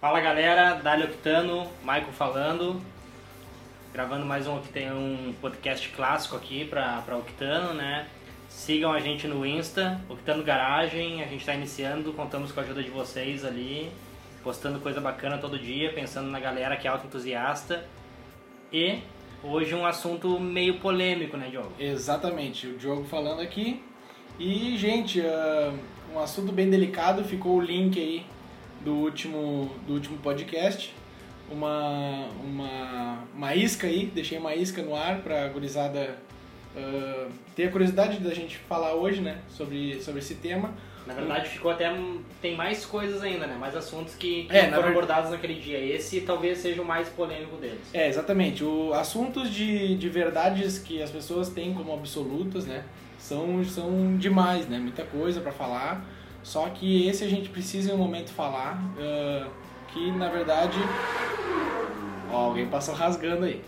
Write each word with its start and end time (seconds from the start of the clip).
Fala 0.00 0.20
galera, 0.20 0.74
Dali 0.74 1.02
Octano, 1.02 1.66
Michael 1.80 2.12
falando, 2.12 2.80
gravando 3.92 4.24
mais 4.24 4.46
um 4.46 4.56
Octano, 4.56 4.96
um 4.96 5.34
podcast 5.40 5.88
clássico 5.88 6.36
aqui 6.36 6.64
para 6.64 7.16
Octano, 7.16 7.74
né? 7.74 8.06
Sigam 8.48 8.92
a 8.92 9.00
gente 9.00 9.26
no 9.26 9.44
Insta, 9.44 10.00
Octano 10.08 10.44
Garagem, 10.44 11.20
a 11.20 11.26
gente 11.26 11.40
está 11.40 11.52
iniciando, 11.52 12.12
contamos 12.12 12.52
com 12.52 12.60
a 12.60 12.62
ajuda 12.62 12.80
de 12.80 12.90
vocês 12.90 13.44
ali, 13.44 13.90
postando 14.40 14.78
coisa 14.78 15.00
bacana 15.00 15.36
todo 15.36 15.58
dia, 15.58 15.92
pensando 15.92 16.30
na 16.30 16.38
galera 16.38 16.76
que 16.76 16.86
é 16.86 16.90
auto-entusiasta. 16.92 17.84
E 18.72 19.00
hoje 19.42 19.74
um 19.74 19.84
assunto 19.84 20.38
meio 20.38 20.78
polêmico, 20.78 21.36
né, 21.36 21.48
Diogo? 21.50 21.72
Exatamente, 21.76 22.68
o 22.68 22.78
Diogo 22.78 23.02
falando 23.02 23.40
aqui. 23.40 23.82
E, 24.38 24.78
gente, 24.78 25.18
uh, 25.20 25.76
um 26.14 26.20
assunto 26.20 26.52
bem 26.52 26.70
delicado, 26.70 27.24
ficou 27.24 27.56
o 27.56 27.60
link 27.60 27.98
aí 27.98 28.37
do 28.84 28.94
último, 28.94 29.70
do 29.86 29.94
último 29.94 30.18
podcast. 30.18 30.94
Uma, 31.50 32.26
uma, 32.44 33.24
uma 33.34 33.54
isca 33.54 33.86
aí, 33.86 34.06
deixei 34.06 34.38
uma 34.38 34.54
isca 34.54 34.82
no 34.82 34.94
ar 34.94 35.20
para 35.20 35.46
a 35.46 35.48
gurizada 35.48 36.18
uh, 36.76 37.30
ter 37.56 37.68
a 37.68 37.70
curiosidade 37.70 38.18
da 38.18 38.34
gente 38.34 38.58
falar 38.58 38.94
hoje, 38.94 39.20
né, 39.22 39.38
sobre, 39.48 40.00
sobre 40.02 40.20
esse 40.20 40.34
tema. 40.34 40.74
Na 41.06 41.14
verdade, 41.14 41.48
ficou 41.48 41.70
até. 41.70 41.90
Tem 42.42 42.54
mais 42.54 42.84
coisas 42.84 43.22
ainda, 43.22 43.46
né? 43.46 43.56
Mais 43.58 43.74
assuntos 43.74 44.14
que, 44.14 44.44
que 44.44 44.54
É, 44.54 44.68
foram 44.68 44.82
na 44.82 44.88
abordados 44.88 45.30
naquele 45.30 45.54
dia. 45.54 45.78
Esse 45.78 46.20
talvez 46.20 46.58
seja 46.58 46.82
o 46.82 46.84
mais 46.84 47.08
polêmico 47.08 47.56
deles. 47.56 47.80
É, 47.94 48.08
exatamente. 48.08 48.62
O, 48.62 48.92
assuntos 48.92 49.50
de, 49.50 49.96
de 49.96 50.08
verdades 50.10 50.78
que 50.78 51.02
as 51.02 51.10
pessoas 51.10 51.48
têm 51.48 51.72
como 51.72 51.94
absolutas, 51.94 52.66
né? 52.66 52.84
São, 53.18 53.64
são 53.64 54.18
demais, 54.18 54.68
né? 54.68 54.78
Muita 54.78 55.02
coisa 55.02 55.40
para 55.40 55.50
falar. 55.50 56.04
Só 56.48 56.66
que 56.70 57.06
esse 57.06 57.22
a 57.24 57.28
gente 57.28 57.50
precisa 57.50 57.90
em 57.90 57.94
um 57.94 57.98
momento 57.98 58.30
falar. 58.32 58.82
ah, 58.98 59.46
que 59.92 60.10
na 60.12 60.28
verdade. 60.30 60.78
Ó, 62.32 62.36
alguém 62.46 62.66
passou 62.66 62.94
rasgando 62.94 63.44
aí. 63.44 63.62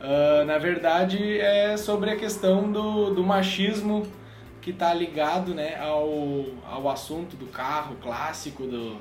Ah, 0.00 0.44
na 0.46 0.56
verdade 0.58 1.38
é 1.40 1.76
sobre 1.76 2.08
a 2.10 2.16
questão 2.16 2.70
do, 2.70 3.12
do 3.14 3.24
machismo 3.24 4.06
que 4.62 4.72
tá 4.72 4.94
ligado 4.94 5.54
né, 5.54 5.76
ao, 5.80 6.44
ao 6.70 6.88
assunto 6.88 7.34
do 7.36 7.46
carro 7.46 7.96
clássico, 8.00 8.62
do, 8.64 8.94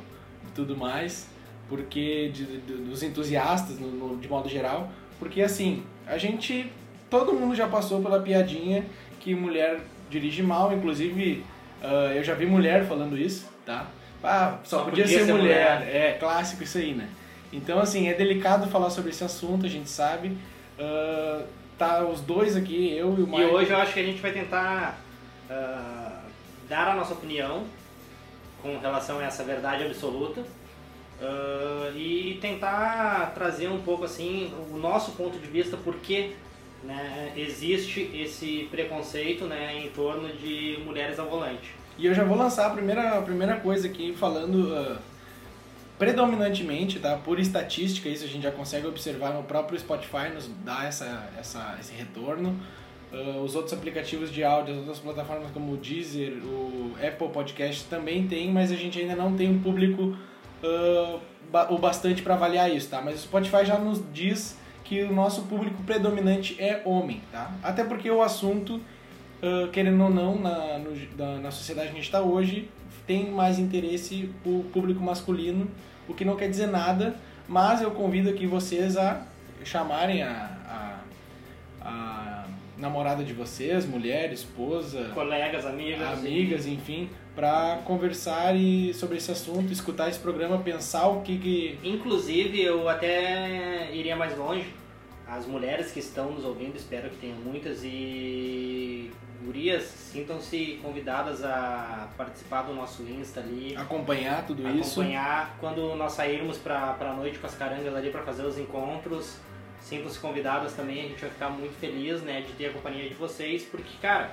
de 0.45 0.52
tudo 0.55 0.75
mais 0.75 1.27
porque 1.67 2.30
de- 2.33 2.57
de- 2.61 2.77
dos 2.89 3.03
entusiastas 3.03 3.77
no, 3.80 3.89
no- 3.91 4.17
de 4.17 4.27
modo 4.27 4.50
geral, 4.50 4.89
porque 5.19 5.39
assim, 5.39 5.83
a 6.07 6.17
gente 6.17 6.72
todo 7.11 7.31
mundo 7.33 7.53
já 7.53 7.67
passou 7.67 8.02
pela 8.02 8.19
piadinha 8.22 8.83
que 9.19 9.35
mulher 9.35 9.81
dirige 10.09 10.41
mal, 10.41 10.73
inclusive 10.73 11.44
ah, 11.81 12.13
eu 12.13 12.23
já 12.23 12.33
vi 12.33 12.45
mulher 12.45 12.85
falando 12.85 13.17
isso, 13.17 13.47
tá? 13.66 13.88
Ah, 14.23 14.58
só, 14.63 14.83
podia, 14.83 15.08
ser, 15.08 15.25
mulher. 15.33 15.88
É, 15.88 16.17
clássico 16.19 16.63
isso 16.63 16.77
aí, 16.77 16.94
né? 16.94 17.08
Então 17.52 17.80
assim, 17.80 18.08
é 18.08 18.13
delicado 18.13 18.69
falar 18.69 18.89
sobre 18.89 19.11
esse 19.11 19.23
assunto, 19.23 19.66
a 19.66 19.69
gente 19.69 19.89
sabe. 19.89 20.38
Ah, 20.77 21.44
tá 21.77 22.05
os 22.05 22.22
dois 22.22 22.55
aqui, 22.55 22.94
eu 22.95 23.17
e 23.17 23.22
o 23.22 23.23
E 23.23 23.30
Maicon. 23.30 23.53
hoje 23.53 23.72
eu 23.72 23.77
acho 23.77 23.94
que 23.94 24.00
a 24.00 24.03
gente 24.03 24.22
vai 24.22 24.31
tentar 24.31 25.00
ah, 25.50 26.22
dar 26.67 26.89
a 26.89 26.95
nossa 26.95 27.13
opinião 27.13 27.63
com 28.61 28.77
relação 28.77 29.19
a 29.19 29.23
essa 29.23 29.44
verdade 29.44 29.85
absoluta 29.85 30.44
ah, 31.22 31.89
e 31.95 32.38
tentar 32.41 33.31
trazer 33.33 33.69
um 33.69 33.81
pouco 33.81 34.03
assim 34.03 34.53
o 34.72 34.77
nosso 34.77 35.11
ponto 35.13 35.39
de 35.39 35.47
vista 35.47 35.77
porque 35.77 36.33
né, 36.83 37.33
existe 37.35 38.09
esse 38.13 38.67
preconceito 38.72 39.45
né, 39.45 39.80
em 39.83 39.89
torno 39.89 40.30
de 40.30 40.80
mulheres 40.85 41.19
ao 41.19 41.27
volante. 41.30 41.72
E 41.97 42.05
eu 42.05 42.13
já 42.13 42.23
vou 42.23 42.38
lançar 42.38 42.67
a 42.67 42.69
primeira, 42.69 43.17
a 43.17 43.22
primeira 43.22 43.58
coisa 43.58 43.88
aqui 43.88 44.13
falando 44.13 44.73
ah, 44.73 44.97
predominantemente, 45.97 47.00
tá? 47.00 47.17
Por 47.17 47.40
estatística, 47.40 48.07
isso 48.07 48.23
a 48.23 48.28
gente 48.28 48.44
já 48.44 48.51
consegue 48.51 48.88
observar 48.88 49.34
no 49.34 49.44
próprio 49.44 49.78
Spotify, 49.79 50.29
nos 50.34 50.50
dá 50.63 50.85
essa, 50.85 51.29
essa, 51.38 51.78
esse 51.79 51.94
retorno. 51.94 52.57
Ah, 53.11 53.41
os 53.44 53.56
outros 53.56 53.73
aplicativos 53.73 54.31
de 54.31 54.44
áudio, 54.44 54.73
as 54.73 54.79
outras 54.79 55.00
plataformas 55.00 55.51
como 55.51 55.73
o 55.73 55.78
Deezer, 55.78 56.34
o 56.44 56.94
Apple 57.06 57.29
Podcast 57.29 57.85
também 57.90 58.28
tem, 58.28 58.50
mas 58.50 58.72
a 58.72 58.75
gente 58.75 58.97
ainda 59.00 59.16
não 59.16 59.35
tem 59.35 59.50
um 59.50 59.59
público 59.61 60.16
ah, 60.63 61.19
ba- 61.51 61.67
o 61.69 61.78
bastante 61.78 62.22
para 62.22 62.35
avaliar 62.35 62.73
isso, 62.73 62.90
tá? 62.90 63.01
Mas 63.01 63.16
o 63.16 63.23
Spotify 63.23 63.66
já 63.66 63.78
nos 63.78 64.01
diz 64.13 64.57
que 64.89 65.03
o 65.03 65.13
nosso 65.13 65.44
público 65.44 65.81
predominante 65.83 66.55
é 66.59 66.81
homem, 66.83 67.22
tá? 67.31 67.51
Até 67.63 67.83
porque 67.83 68.09
o 68.11 68.22
assunto 68.22 68.81
querendo 69.72 70.03
ou 70.03 70.09
não, 70.09 70.38
na, 70.38 70.77
no- 70.79 70.95
na, 71.17 71.38
na 71.39 71.51
sociedade 71.51 71.88
que 71.88 71.94
a 71.94 71.95
gente 71.95 72.05
está 72.05 72.19
hoje, 72.22 72.69
tem 73.07 73.31
mais 73.31 73.57
interesse 73.57 74.29
o 74.45 74.66
público 74.73 75.01
masculino, 75.01 75.69
o 76.09 76.13
que 76.13 76.25
não 76.25 76.35
quer 76.35 76.49
dizer 76.49 76.67
nada, 76.67 77.16
mas 77.47 77.81
eu 77.81 77.91
convido 77.91 78.29
aqui 78.29 78.45
vocês 78.45 78.97
a 78.97 79.22
chamarem 79.63 80.22
a, 80.23 80.99
a, 81.81 81.88
a 81.88 82.28
namorada 82.79 83.23
de 83.23 83.34
vocês, 83.34 83.85
mulher, 83.85 84.31
esposa, 84.31 85.12
Colegas, 85.13 85.66
amigas. 85.66 86.01
amigas, 86.19 86.66
enfim, 86.66 87.09
para 87.35 87.81
conversar 87.85 88.56
e, 88.56 88.94
sobre 88.94 89.17
esse 89.17 89.31
assunto, 89.31 89.72
escutar 89.72 90.09
esse 90.09 90.19
programa, 90.19 90.57
pensar 90.59 91.07
o 91.07 91.22
que 91.22 91.38
que... 91.38 91.79
Inclusive, 91.84 92.62
eu 92.62 92.88
até 92.88 93.94
iria 93.94 94.16
mais 94.16 94.38
longe. 94.38 94.66
As 95.28 95.45
mulheres 95.45 95.91
que 95.91 96.00
estão 96.00 96.31
nos 96.31 96.44
ouvindo, 96.44 96.75
espero 96.75 97.09
que 97.09 97.17
tenham 97.17 97.38
muitas, 97.38 97.81
e 97.84 99.11
gurias, 99.44 99.84
sintam-se 99.84 100.79
convidadas 100.81 101.44
a 101.44 102.09
participar 102.17 102.63
do 102.63 102.73
nosso 102.73 103.03
Insta 103.03 103.40
ali. 103.40 103.75
acompanhar 103.78 104.46
tudo 104.46 104.67
isso. 104.69 105.00
acompanhar 105.00 105.57
quando 105.59 105.96
nós 105.96 106.13
sairmos 106.13 106.57
pra, 106.57 106.94
pra 106.94 107.13
noite 107.13 107.40
com 107.40 107.47
as 107.47 107.56
carangas 107.56 107.96
ali 107.96 108.09
para 108.09 108.22
fazer 108.23 108.44
os 108.44 108.57
encontros. 108.57 109.38
Sintam-se 109.81 110.19
convidadas 110.19 110.73
também, 110.73 111.06
a 111.06 111.07
gente 111.07 111.22
vai 111.22 111.29
ficar 111.29 111.50
muito 111.50 111.79
feliz 111.79 112.22
né, 112.22 112.41
de 112.41 112.53
ter 112.53 112.67
a 112.67 112.73
companhia 112.73 113.07
de 113.07 113.16
vocês, 113.16 113.63
porque, 113.63 113.97
cara, 114.01 114.31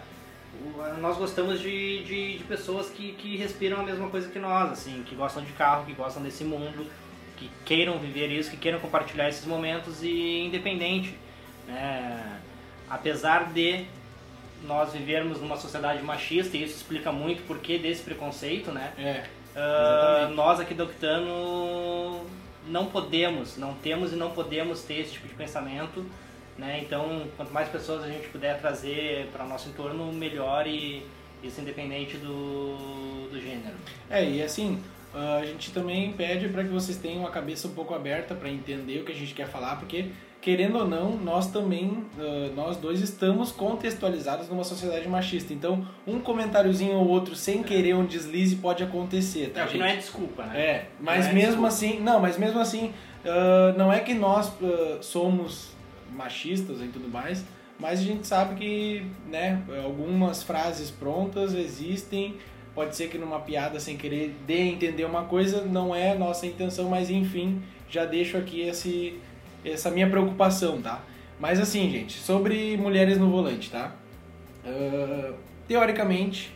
nós 1.01 1.17
gostamos 1.17 1.61
de, 1.61 2.05
de, 2.05 2.39
de 2.39 2.45
pessoas 2.45 2.91
que, 2.91 3.12
que 3.12 3.37
respiram 3.37 3.81
a 3.81 3.83
mesma 3.83 4.09
coisa 4.09 4.29
que 4.29 4.39
nós, 4.39 4.73
assim, 4.73 5.03
que 5.07 5.15
gostam 5.15 5.43
de 5.43 5.53
carro, 5.53 5.84
que 5.87 5.93
gostam 5.93 6.23
desse 6.23 6.45
mundo, 6.45 6.87
que 7.37 7.51
queiram 7.65 7.99
viver 7.99 8.31
isso, 8.31 8.51
que 8.51 8.57
queiram 8.57 8.81
compartilhar 8.81 9.29
esses 9.29 9.45
momentos 9.45 10.03
e 10.03 10.45
independente. 10.45 11.17
né? 11.67 12.41
apesar 12.89 13.53
de 13.53 13.84
nós 14.63 14.93
vivermos 14.93 15.41
numa 15.41 15.57
sociedade 15.57 16.03
machista, 16.03 16.57
e 16.57 16.63
isso 16.63 16.77
explica 16.77 17.13
muito 17.13 17.41
o 17.41 17.43
porquê 17.43 17.78
desse 17.78 18.03
preconceito, 18.03 18.73
né? 18.73 18.93
É, 18.99 19.25
Exatamente. 19.55 20.34
nós 20.34 20.61
aqui 20.61 20.75
do 20.75 20.84
Octano 20.84 22.27
não 22.69 22.87
podemos, 22.87 23.56
não 23.56 23.75
temos 23.75 24.12
e 24.12 24.16
não 24.16 24.31
podemos 24.31 24.82
ter 24.82 25.00
esse 25.00 25.12
tipo 25.12 25.28
de 25.28 25.34
pensamento, 25.34 26.04
né? 26.59 26.81
Então, 26.82 27.27
quanto 27.37 27.53
mais 27.53 27.69
pessoas 27.69 28.03
a 28.03 28.09
gente 28.09 28.28
puder 28.28 28.60
trazer 28.60 29.28
para 29.32 29.44
nosso 29.44 29.69
entorno, 29.69 30.12
melhor 30.12 30.66
e 30.66 31.06
isso 31.43 31.60
independente 31.60 32.16
do, 32.16 33.28
do 33.31 33.41
gênero. 33.41 33.77
É, 34.10 34.25
e 34.25 34.43
assim, 34.43 34.82
ah, 35.16 35.38
a 35.41 35.44
gente 35.47 35.72
também 35.72 36.12
pede 36.12 36.49
para 36.49 36.62
que 36.62 36.69
vocês 36.69 36.99
tenham 36.99 37.27
a 37.27 37.31
cabeça 37.31 37.66
um 37.69 37.72
pouco 37.72 37.94
aberta 37.94 38.34
para 38.34 38.50
entender 38.50 39.00
o 39.00 39.04
que 39.04 39.12
a 39.12 39.15
gente 39.15 39.32
quer 39.34 39.49
falar, 39.49 39.77
porque 39.77 40.06
querendo 40.43 40.78
ou 40.78 40.87
não, 40.87 41.16
nós 41.16 41.50
também, 41.50 42.04
ah, 42.19 42.50
nós 42.54 42.77
dois 42.77 43.00
estamos 43.00 43.50
contextualizados 43.50 44.49
numa 44.49 44.62
sociedade 44.62 45.09
machista. 45.09 45.53
Então, 45.53 45.87
um 46.06 46.21
comentáriozinho 46.21 46.97
ou 46.99 47.09
outro 47.09 47.34
sem 47.34 47.62
querer 47.62 47.94
um 47.94 48.04
deslize 48.04 48.56
pode 48.56 48.82
acontecer, 48.84 49.50
tá, 49.54 49.60
É, 49.60 49.65
o 49.65 49.66
que 49.66 49.72
gente? 49.72 49.81
não 49.81 49.87
é 49.88 49.97
desculpa, 49.97 50.43
né? 50.44 50.60
É, 50.60 50.87
mas 51.00 51.27
é 51.27 51.33
mesmo 51.33 51.66
desculpa. 51.66 51.69
assim, 51.69 52.00
não, 52.00 52.21
mas 52.21 52.38
mesmo 52.38 52.60
assim, 52.60 52.93
ah, 53.25 53.75
não 53.77 53.93
é 53.93 54.00
que 54.00 54.15
nós 54.15 54.53
somos 55.00 55.71
machistas 56.12 56.81
e 56.81 56.87
tudo 56.88 57.09
mais, 57.09 57.44
mas 57.78 58.00
a 58.00 58.03
gente 58.03 58.27
sabe 58.27 58.54
que, 58.54 59.06
né, 59.28 59.62
algumas 59.84 60.43
frases 60.43 60.91
prontas 60.91 61.53
existem, 61.54 62.36
pode 62.77 62.95
ser 62.95 63.09
que 63.09 63.17
numa 63.17 63.41
piada 63.41 63.81
sem 63.81 63.97
querer 63.97 64.37
dê 64.47 64.59
a 64.59 64.67
entender 64.67 65.07
uma 65.07 65.25
coisa, 65.25 65.63
não 65.63 65.95
é 65.95 66.15
nossa 66.15 66.47
intenção, 66.47 66.91
mas 66.91 67.11
enfim, 67.11 67.63
já 67.89 68.05
deixo 68.05 68.37
aqui 68.37 68.61
esse, 68.61 69.19
essa 69.65 69.91
minha 69.91 70.09
preocupação, 70.09 70.83
tá? 70.83 71.03
Mas 71.41 71.59
assim, 71.59 71.91
gente, 71.91 72.13
sobre 72.13 72.77
mulheres 72.77 73.17
no 73.17 73.31
volante, 73.31 73.71
tá? 73.71 73.97
Ah, 74.63 75.33
teoricamente, 75.67 76.53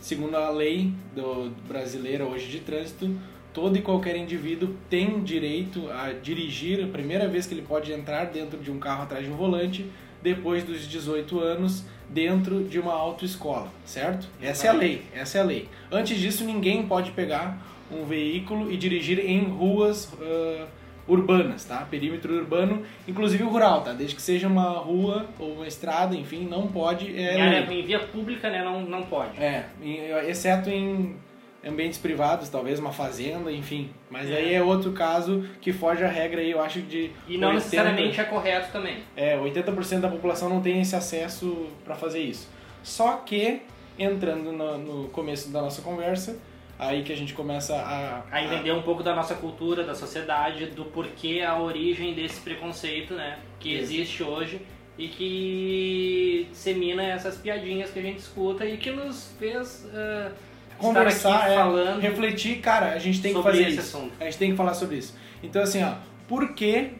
segundo 0.00 0.36
a 0.36 0.50
lei 0.50 0.92
do 1.14 1.52
brasileira 1.68 2.24
hoje 2.24 2.48
de 2.48 2.58
trânsito, 2.58 3.16
todo 3.54 3.78
e 3.78 3.82
qualquer 3.82 4.16
indivíduo 4.16 4.74
tem 4.90 5.22
direito 5.22 5.88
a 5.92 6.12
dirigir 6.12 6.82
a 6.84 6.88
primeira 6.88 7.28
vez 7.28 7.46
que 7.46 7.54
ele 7.54 7.62
pode 7.62 7.92
entrar 7.92 8.24
dentro 8.24 8.58
de 8.58 8.70
um 8.70 8.80
carro 8.80 9.04
atrás 9.04 9.24
de 9.24 9.30
um 9.30 9.36
volante 9.36 9.86
depois 10.22 10.64
dos 10.64 10.86
18 10.86 11.38
anos 11.40 11.84
dentro 12.08 12.62
de 12.64 12.78
uma 12.78 12.92
autoescola, 12.92 13.68
certo? 13.84 14.28
Essa 14.40 14.66
é 14.66 14.70
a 14.70 14.72
lei, 14.72 15.02
essa 15.14 15.38
é 15.38 15.40
a 15.40 15.44
lei. 15.44 15.68
Antes 15.90 16.18
disso, 16.18 16.44
ninguém 16.44 16.86
pode 16.86 17.10
pegar 17.12 17.58
um 17.90 18.04
veículo 18.04 18.70
e 18.70 18.76
dirigir 18.76 19.18
em 19.18 19.44
ruas 19.44 20.12
ah, 20.20 20.66
urbanas, 21.08 21.64
tá? 21.64 21.86
Perímetro 21.90 22.34
urbano, 22.34 22.82
inclusive 23.08 23.42
rural, 23.42 23.82
tá? 23.82 23.92
Desde 23.92 24.14
que 24.14 24.22
seja 24.22 24.46
uma 24.46 24.70
rua 24.78 25.26
ou 25.38 25.54
uma 25.54 25.66
estrada, 25.66 26.14
enfim, 26.14 26.46
não 26.48 26.66
pode. 26.68 27.06
É 27.16 27.36
em, 27.36 27.40
área, 27.40 27.72
em 27.72 27.82
via 27.84 28.00
pública, 28.00 28.50
né, 28.50 28.62
não, 28.64 28.82
não 28.82 29.02
pode. 29.02 29.40
É, 29.42 29.66
em- 29.82 29.98
exceto 30.28 30.70
em 30.70 31.16
ambientes 31.64 31.98
privados, 31.98 32.48
talvez 32.48 32.78
uma 32.78 32.92
fazenda, 32.92 33.50
enfim. 33.50 33.90
Mas 34.10 34.28
é. 34.30 34.36
aí 34.36 34.54
é 34.54 34.62
outro 34.62 34.92
caso 34.92 35.46
que 35.60 35.72
foge 35.72 36.02
à 36.04 36.08
regra 36.08 36.40
aí, 36.40 36.50
eu 36.50 36.60
acho 36.60 36.80
de 36.82 37.10
E 37.28 37.38
não 37.38 37.48
80, 37.48 37.54
necessariamente 37.54 38.20
é 38.20 38.24
correto 38.24 38.72
também. 38.72 39.02
É, 39.16 39.36
80% 39.36 40.00
da 40.00 40.08
população 40.08 40.48
não 40.48 40.60
tem 40.60 40.80
esse 40.80 40.96
acesso 40.96 41.68
para 41.84 41.94
fazer 41.94 42.20
isso. 42.20 42.48
Só 42.82 43.16
que 43.18 43.62
entrando 43.98 44.52
no, 44.52 44.78
no 44.78 45.08
começo 45.08 45.50
da 45.50 45.60
nossa 45.62 45.82
conversa, 45.82 46.36
aí 46.78 47.02
que 47.02 47.12
a 47.12 47.16
gente 47.16 47.34
começa 47.34 47.76
a, 47.76 48.24
a 48.30 48.42
entender 48.42 48.70
a... 48.70 48.74
um 48.74 48.82
pouco 48.82 49.02
da 49.02 49.14
nossa 49.14 49.34
cultura, 49.34 49.84
da 49.84 49.94
sociedade, 49.94 50.66
do 50.66 50.84
porquê 50.86 51.42
a 51.46 51.58
origem 51.60 52.14
desse 52.14 52.40
preconceito, 52.40 53.14
né, 53.14 53.38
que 53.60 53.72
Isso. 53.72 53.82
existe 53.82 54.22
hoje 54.22 54.60
e 54.98 55.08
que 55.08 56.48
dissemina 56.50 57.02
essas 57.02 57.36
piadinhas 57.36 57.90
que 57.90 57.98
a 57.98 58.02
gente 58.02 58.18
escuta 58.18 58.64
e 58.66 58.76
que 58.76 58.90
nos 58.90 59.32
fez 59.38 59.86
uh, 59.86 60.32
conversar, 60.78 61.50
é, 61.50 61.56
falando, 61.56 62.00
refletir, 62.00 62.60
cara, 62.60 62.92
a 62.92 62.98
gente 62.98 63.20
tem 63.20 63.34
que 63.34 63.42
fazer 63.42 63.68
isso. 63.68 63.96
Assunto. 63.96 64.12
A 64.20 64.24
gente 64.24 64.38
tem 64.38 64.50
que 64.50 64.56
falar 64.56 64.74
sobre 64.74 64.96
isso. 64.96 65.16
Então 65.42 65.62
assim, 65.62 65.82
ó, 65.82 65.94
por 66.28 66.54
que 66.54 66.90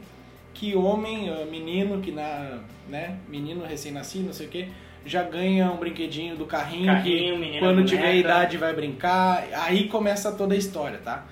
que 0.54 0.76
homem, 0.76 1.30
menino 1.50 2.00
que 2.00 2.12
na, 2.12 2.60
né, 2.88 3.16
menino 3.28 3.64
recém-nascido, 3.64 4.26
não 4.26 4.32
sei 4.32 4.46
o 4.46 4.50
quê, 4.50 4.68
já 5.04 5.22
ganha 5.22 5.70
um 5.70 5.76
brinquedinho 5.76 6.36
do 6.36 6.46
carrinho, 6.46 6.86
carrinho 6.86 7.40
que 7.40 7.58
quando 7.58 7.84
tiver 7.84 8.16
idade 8.16 8.56
vai 8.56 8.72
brincar. 8.72 9.44
Aí 9.52 9.88
começa 9.88 10.32
toda 10.32 10.54
a 10.54 10.56
história, 10.56 10.98
tá? 10.98 11.24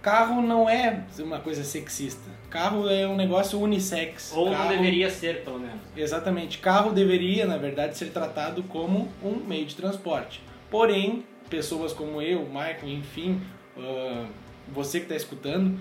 Carro 0.00 0.40
não 0.40 0.68
é 0.68 1.02
uma 1.18 1.40
coisa 1.40 1.62
sexista. 1.62 2.30
Carro 2.48 2.88
é 2.88 3.06
um 3.06 3.16
negócio 3.16 3.60
unissex. 3.60 4.32
Ou 4.34 4.50
Carro... 4.50 4.64
não 4.64 4.68
deveria 4.70 5.10
ser, 5.10 5.44
pelo 5.44 5.58
menos. 5.58 5.80
Exatamente. 5.96 6.58
Carro 6.58 6.92
deveria, 6.92 7.46
na 7.46 7.58
verdade, 7.58 7.96
ser 7.98 8.06
tratado 8.06 8.62
como 8.62 9.08
um 9.22 9.36
meio 9.46 9.66
de 9.66 9.76
transporte. 9.76 10.40
Porém, 10.70 11.24
pessoas 11.50 11.92
como 11.92 12.22
eu, 12.22 12.46
Michael, 12.46 12.88
enfim, 12.88 13.40
uh, 13.76 14.26
você 14.72 15.00
que 15.00 15.06
está 15.06 15.16
escutando, 15.16 15.78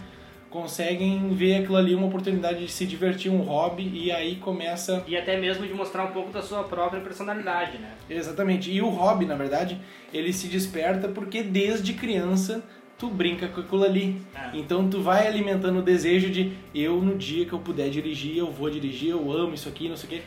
conseguem 0.50 1.30
ver 1.36 1.58
aquilo 1.58 1.78
ali 1.78 1.94
uma 1.94 2.08
oportunidade 2.08 2.66
de 2.66 2.72
se 2.72 2.86
divertir, 2.86 3.32
um 3.32 3.42
hobby, 3.42 3.90
e 3.94 4.12
aí 4.12 4.38
começa. 4.38 5.04
E 5.08 5.16
até 5.16 5.40
mesmo 5.40 5.66
de 5.66 5.74
mostrar 5.74 6.06
um 6.06 6.12
pouco 6.12 6.32
da 6.32 6.42
sua 6.42 6.64
própria 6.64 7.00
personalidade, 7.02 7.78
né? 7.78 7.94
Exatamente. 8.10 8.72
E 8.72 8.82
o 8.82 8.90
hobby, 8.90 9.26
na 9.26 9.36
verdade, 9.36 9.80
ele 10.12 10.34
se 10.34 10.48
desperta 10.48 11.08
porque 11.08 11.44
desde 11.44 11.94
criança 11.94 12.64
tu 12.98 13.08
brinca 13.08 13.48
com 13.48 13.62
aquilo 13.62 13.84
ali. 13.84 14.22
É. 14.36 14.58
Então 14.58 14.90
tu 14.90 15.02
vai 15.02 15.28
alimentando 15.28 15.80
o 15.80 15.82
desejo 15.82 16.30
de 16.30 16.52
eu 16.74 17.02
no 17.02 17.16
dia 17.16 17.46
que 17.46 17.54
eu 17.54 17.60
puder 17.60 17.90
dirigir, 17.90 18.38
eu 18.38 18.52
vou 18.52 18.70
dirigir, 18.70 19.12
eu 19.12 19.32
amo 19.32 19.54
isso 19.54 19.70
aqui, 19.70 19.88
não 19.88 19.96
sei 19.96 20.08
o 20.08 20.12
quê. 20.14 20.22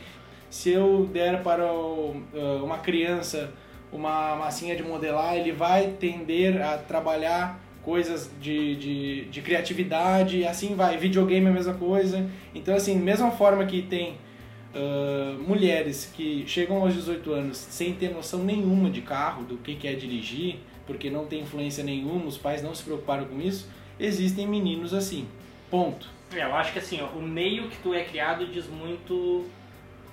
Se 0.49 0.69
eu 0.69 1.09
der 1.11 1.43
para 1.43 1.71
uma 2.63 2.77
criança 2.77 3.51
uma 3.93 4.35
massinha 4.35 4.75
de 4.75 4.83
modelar, 4.83 5.35
ele 5.35 5.51
vai 5.51 5.91
tender 5.99 6.61
a 6.61 6.77
trabalhar 6.77 7.61
coisas 7.83 8.31
de, 8.41 8.75
de, 8.75 9.25
de 9.25 9.41
criatividade, 9.41 10.45
assim 10.45 10.75
vai. 10.75 10.97
Videogame 10.97 11.45
é 11.45 11.49
a 11.49 11.53
mesma 11.53 11.73
coisa. 11.75 12.27
Então, 12.55 12.75
assim, 12.75 12.97
mesma 12.97 13.31
forma 13.31 13.65
que 13.65 13.83
tem 13.83 14.17
uh, 14.73 15.39
mulheres 15.47 16.11
que 16.15 16.43
chegam 16.47 16.81
aos 16.81 16.93
18 16.93 17.31
anos 17.31 17.57
sem 17.57 17.93
ter 17.93 18.09
noção 18.09 18.43
nenhuma 18.43 18.89
de 18.89 19.01
carro, 19.01 19.43
do 19.43 19.57
que, 19.57 19.75
que 19.75 19.87
é 19.87 19.93
dirigir, 19.93 20.57
porque 20.87 21.09
não 21.09 21.25
tem 21.25 21.41
influência 21.41 21.83
nenhuma, 21.83 22.25
os 22.25 22.37
pais 22.37 22.63
não 22.63 22.73
se 22.73 22.83
preocuparam 22.83 23.25
com 23.25 23.39
isso, 23.39 23.69
existem 23.99 24.47
meninos 24.47 24.93
assim. 24.93 25.27
Ponto. 25.69 26.07
É, 26.33 26.43
eu 26.43 26.55
acho 26.55 26.73
que 26.73 26.79
assim, 26.79 26.99
ó, 27.01 27.07
o 27.17 27.21
meio 27.21 27.69
que 27.69 27.77
tu 27.77 27.93
é 27.93 28.03
criado 28.03 28.47
diz 28.47 28.67
muito 28.67 29.45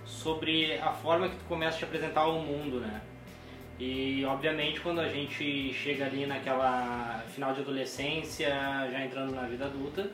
sobre 0.04 0.74
a 0.78 0.90
forma 0.90 1.28
que 1.28 1.36
tu 1.36 1.44
começa 1.48 1.76
a 1.76 1.78
te 1.78 1.84
apresentar 1.84 2.22
ao 2.22 2.40
mundo, 2.40 2.80
né? 2.80 3.00
E 3.80 4.22
obviamente 4.26 4.78
quando 4.80 5.00
a 5.00 5.08
gente 5.08 5.72
chega 5.72 6.04
ali 6.04 6.26
naquela 6.26 7.24
final 7.34 7.54
de 7.54 7.62
adolescência, 7.62 8.50
já 8.92 9.02
entrando 9.02 9.34
na 9.34 9.42
vida 9.46 9.64
adulta, 9.64 10.10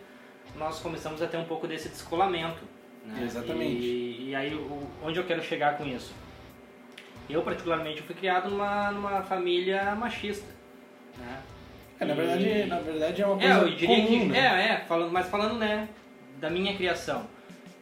nós 0.54 0.78
começamos 0.78 1.20
a 1.20 1.26
ter 1.26 1.36
um 1.36 1.44
pouco 1.44 1.66
desse 1.66 1.88
descolamento. 1.88 2.62
Né? 3.04 3.24
Exatamente. 3.24 3.84
E, 3.84 4.28
e 4.30 4.34
aí 4.36 4.56
onde 5.02 5.18
eu 5.18 5.24
quero 5.24 5.42
chegar 5.42 5.76
com 5.76 5.84
isso? 5.84 6.14
Eu 7.28 7.42
particularmente 7.42 8.02
fui 8.02 8.14
criado 8.14 8.48
numa, 8.48 8.92
numa 8.92 9.22
família 9.22 9.96
machista. 9.96 10.54
Né? 11.18 11.42
É, 11.98 12.04
na, 12.04 12.14
verdade, 12.14 12.64
na 12.66 12.78
verdade 12.78 13.22
é 13.22 13.26
uma 13.26 13.36
coisa 13.36 13.52
é, 13.52 13.62
eu 13.62 13.74
diria 13.74 13.96
comum, 13.96 14.06
que, 14.06 14.24
né? 14.26 14.38
É, 14.38 14.72
é, 14.74 14.76
falando, 14.86 15.10
mas 15.10 15.28
falando 15.28 15.58
né, 15.58 15.88
da 16.38 16.48
minha 16.50 16.76
criação. 16.76 17.26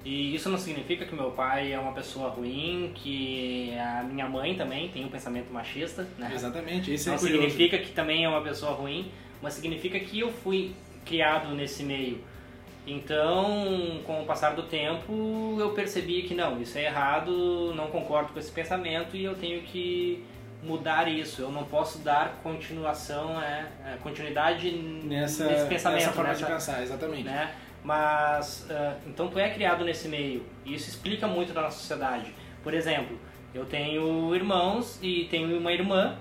E 0.04 0.34
isso 0.34 0.50
não 0.50 0.58
significa 0.58 1.06
que 1.06 1.14
meu 1.14 1.30
pai 1.30 1.72
é 1.72 1.78
uma 1.78 1.92
pessoa 1.92 2.28
ruim, 2.28 2.92
que 2.94 3.72
a 3.78 4.02
minha 4.02 4.28
mãe 4.28 4.54
também 4.54 4.88
tem 4.90 5.04
um 5.04 5.08
pensamento 5.08 5.50
machista, 5.50 6.06
né? 6.18 6.30
Exatamente, 6.34 6.92
isso 6.92 7.08
não 7.08 7.16
é 7.16 7.18
curioso. 7.18 7.42
significa 7.42 7.78
que 7.78 7.90
também 7.92 8.24
é 8.24 8.28
uma 8.28 8.42
pessoa 8.42 8.72
ruim, 8.72 9.10
mas 9.40 9.54
significa 9.54 9.98
que 9.98 10.20
eu 10.20 10.30
fui 10.30 10.72
criado 11.06 11.54
nesse 11.54 11.82
meio. 11.82 12.20
Então, 12.86 14.02
com 14.04 14.22
o 14.22 14.26
passar 14.26 14.54
do 14.54 14.64
tempo, 14.64 15.56
eu 15.58 15.70
percebi 15.70 16.22
que 16.22 16.34
não, 16.34 16.60
isso 16.60 16.76
é 16.76 16.84
errado, 16.84 17.72
não 17.74 17.86
concordo 17.86 18.34
com 18.34 18.38
esse 18.38 18.52
pensamento 18.52 19.16
e 19.16 19.24
eu 19.24 19.34
tenho 19.34 19.62
que 19.62 20.22
mudar 20.62 21.08
isso. 21.08 21.40
Eu 21.40 21.50
não 21.50 21.64
posso 21.64 21.98
dar 22.00 22.40
continuação, 22.42 23.40
é, 23.40 23.66
é 23.86 23.96
continuidade 24.02 24.70
nessa, 24.70 25.46
nesse 25.46 25.66
pensamento. 25.66 26.00
Nessa 26.00 26.12
forma 26.12 26.30
nessa, 26.30 26.44
de 26.44 26.52
pensar, 26.52 26.82
exatamente. 26.82 27.24
Né? 27.24 27.54
Mas, 27.84 28.66
uh, 28.70 28.96
então 29.06 29.28
tu 29.28 29.38
é 29.38 29.50
criado 29.50 29.84
nesse 29.84 30.08
meio, 30.08 30.42
e 30.64 30.74
isso 30.74 30.88
explica 30.88 31.28
muito 31.28 31.52
da 31.52 31.60
nossa 31.60 31.78
sociedade. 31.78 32.32
Por 32.62 32.72
exemplo, 32.72 33.18
eu 33.54 33.66
tenho 33.66 34.34
irmãos 34.34 34.98
e 35.02 35.26
tenho 35.30 35.58
uma 35.58 35.70
irmã, 35.70 36.16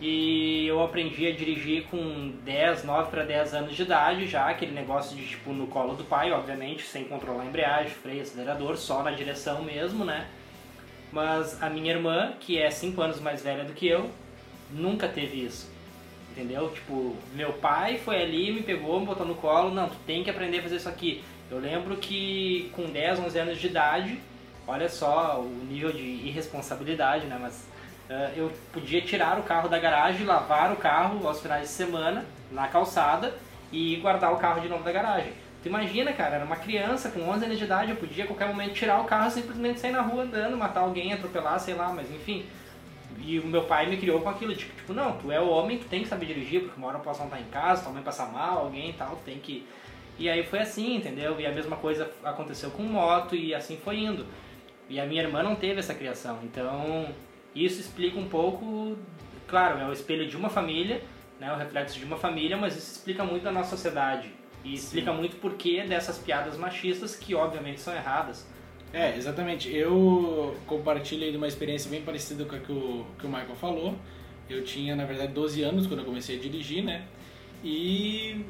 e 0.00 0.66
eu 0.66 0.82
aprendi 0.82 1.26
a 1.26 1.32
dirigir 1.32 1.84
com 1.84 2.32
10, 2.42 2.84
9 2.84 3.10
para 3.10 3.22
10 3.22 3.54
anos 3.54 3.76
de 3.76 3.82
idade 3.82 4.26
já, 4.26 4.48
aquele 4.48 4.72
negócio 4.72 5.14
de 5.14 5.26
tipo 5.26 5.52
no 5.52 5.66
colo 5.66 5.94
do 5.94 6.04
pai, 6.04 6.32
obviamente, 6.32 6.84
sem 6.84 7.04
controlar 7.04 7.42
a 7.42 7.46
embreagem, 7.46 7.92
freio, 7.92 8.22
acelerador, 8.22 8.76
só 8.78 9.02
na 9.02 9.10
direção 9.10 9.62
mesmo, 9.62 10.06
né? 10.06 10.26
Mas 11.12 11.62
a 11.62 11.68
minha 11.68 11.92
irmã, 11.92 12.32
que 12.40 12.58
é 12.58 12.70
5 12.70 13.00
anos 13.00 13.20
mais 13.20 13.42
velha 13.42 13.64
do 13.64 13.74
que 13.74 13.86
eu, 13.86 14.10
nunca 14.70 15.06
teve 15.06 15.44
isso. 15.44 15.73
Entendeu? 16.34 16.68
Tipo, 16.70 17.16
meu 17.32 17.52
pai 17.52 17.96
foi 17.98 18.20
ali, 18.20 18.52
me 18.52 18.60
pegou, 18.60 18.98
me 18.98 19.06
botou 19.06 19.24
no 19.24 19.36
colo, 19.36 19.72
não, 19.72 19.88
tu 19.88 19.94
tem 20.04 20.24
que 20.24 20.30
aprender 20.30 20.58
a 20.58 20.62
fazer 20.62 20.76
isso 20.76 20.88
aqui. 20.88 21.22
Eu 21.48 21.60
lembro 21.60 21.96
que 21.96 22.72
com 22.74 22.90
10, 22.90 23.20
11 23.20 23.38
anos 23.38 23.60
de 23.60 23.68
idade, 23.68 24.18
olha 24.66 24.88
só 24.88 25.40
o 25.40 25.64
nível 25.64 25.92
de 25.92 26.02
irresponsabilidade, 26.02 27.26
né? 27.26 27.38
Mas 27.40 27.68
uh, 28.10 28.36
eu 28.36 28.50
podia 28.72 29.00
tirar 29.00 29.38
o 29.38 29.44
carro 29.44 29.68
da 29.68 29.78
garagem, 29.78 30.26
lavar 30.26 30.72
o 30.72 30.76
carro 30.76 31.24
aos 31.24 31.40
finais 31.40 31.68
de 31.68 31.68
semana 31.68 32.24
na 32.50 32.66
calçada 32.66 33.32
e 33.70 33.94
guardar 33.96 34.32
o 34.32 34.38
carro 34.38 34.60
de 34.60 34.68
novo 34.68 34.82
da 34.82 34.90
garagem. 34.90 35.32
Tu 35.62 35.68
imagina, 35.68 36.12
cara, 36.12 36.34
era 36.36 36.44
uma 36.44 36.56
criança 36.56 37.10
com 37.10 37.20
11 37.20 37.44
anos 37.44 37.58
de 37.58 37.64
idade, 37.64 37.90
eu 37.92 37.96
podia 37.96 38.24
a 38.24 38.26
qualquer 38.26 38.48
momento 38.48 38.74
tirar 38.74 39.00
o 39.00 39.04
carro 39.04 39.30
simplesmente 39.30 39.78
sair 39.78 39.92
na 39.92 40.02
rua 40.02 40.24
andando, 40.24 40.56
matar 40.56 40.80
alguém, 40.80 41.12
atropelar, 41.12 41.60
sei 41.60 41.74
lá, 41.74 41.92
mas 41.92 42.10
enfim. 42.10 42.44
E 43.18 43.38
o 43.38 43.46
meu 43.46 43.64
pai 43.64 43.86
me 43.86 43.96
criou 43.96 44.20
com 44.20 44.28
aquilo, 44.28 44.54
tipo, 44.54 44.74
tipo, 44.74 44.92
não, 44.92 45.16
tu 45.18 45.30
é 45.30 45.40
o 45.40 45.48
homem, 45.48 45.78
tu 45.78 45.86
tem 45.86 46.02
que 46.02 46.08
saber 46.08 46.26
dirigir, 46.26 46.62
porque 46.62 46.76
uma 46.76 46.88
hora 46.88 46.98
eu 46.98 47.02
posso 47.02 47.20
não 47.20 47.26
estar 47.26 47.40
em 47.40 47.44
casa, 47.44 47.82
tua 47.82 47.92
mãe 47.92 48.02
passa 48.02 48.26
mal, 48.26 48.58
alguém 48.58 48.90
e 48.90 48.92
tal, 48.94 49.16
tem 49.24 49.38
que... 49.38 49.66
E 50.18 50.28
aí 50.28 50.44
foi 50.44 50.60
assim, 50.60 50.96
entendeu? 50.96 51.40
E 51.40 51.46
a 51.46 51.52
mesma 51.52 51.76
coisa 51.76 52.10
aconteceu 52.22 52.70
com 52.70 52.82
moto 52.82 53.34
e 53.34 53.54
assim 53.54 53.76
foi 53.76 53.98
indo. 53.98 54.26
E 54.88 55.00
a 55.00 55.06
minha 55.06 55.22
irmã 55.22 55.42
não 55.42 55.56
teve 55.56 55.80
essa 55.80 55.94
criação, 55.94 56.38
então 56.42 57.08
isso 57.54 57.80
explica 57.80 58.18
um 58.18 58.28
pouco, 58.28 58.96
claro, 59.48 59.78
é 59.78 59.88
o 59.88 59.92
espelho 59.92 60.26
de 60.28 60.36
uma 60.36 60.50
família, 60.50 61.02
né, 61.40 61.52
o 61.52 61.56
reflexo 61.56 61.98
de 61.98 62.04
uma 62.04 62.16
família, 62.16 62.56
mas 62.56 62.76
isso 62.76 62.92
explica 62.92 63.24
muito 63.24 63.42
da 63.42 63.52
nossa 63.52 63.70
sociedade. 63.70 64.30
E 64.62 64.74
explica 64.74 65.10
Sim. 65.10 65.18
muito 65.18 65.36
porquê 65.36 65.82
dessas 65.82 66.18
piadas 66.18 66.56
machistas 66.56 67.14
que 67.14 67.34
obviamente 67.34 67.80
são 67.80 67.94
erradas. 67.94 68.46
É, 68.94 69.16
exatamente. 69.16 69.74
Eu 69.74 70.56
compartilhei 70.66 71.30
de 71.32 71.36
uma 71.36 71.48
experiência 71.48 71.90
bem 71.90 72.00
parecida 72.02 72.44
com 72.44 72.54
a 72.54 72.58
que 72.60 72.70
o, 72.72 73.04
que 73.18 73.26
o 73.26 73.28
Michael 73.28 73.56
falou. 73.60 73.94
Eu 74.48 74.62
tinha, 74.62 74.94
na 74.94 75.04
verdade, 75.04 75.32
12 75.32 75.62
anos 75.62 75.86
quando 75.86 76.00
eu 76.00 76.06
comecei 76.06 76.36
a 76.36 76.40
dirigir, 76.40 76.84
né? 76.84 77.02
E 77.64 78.44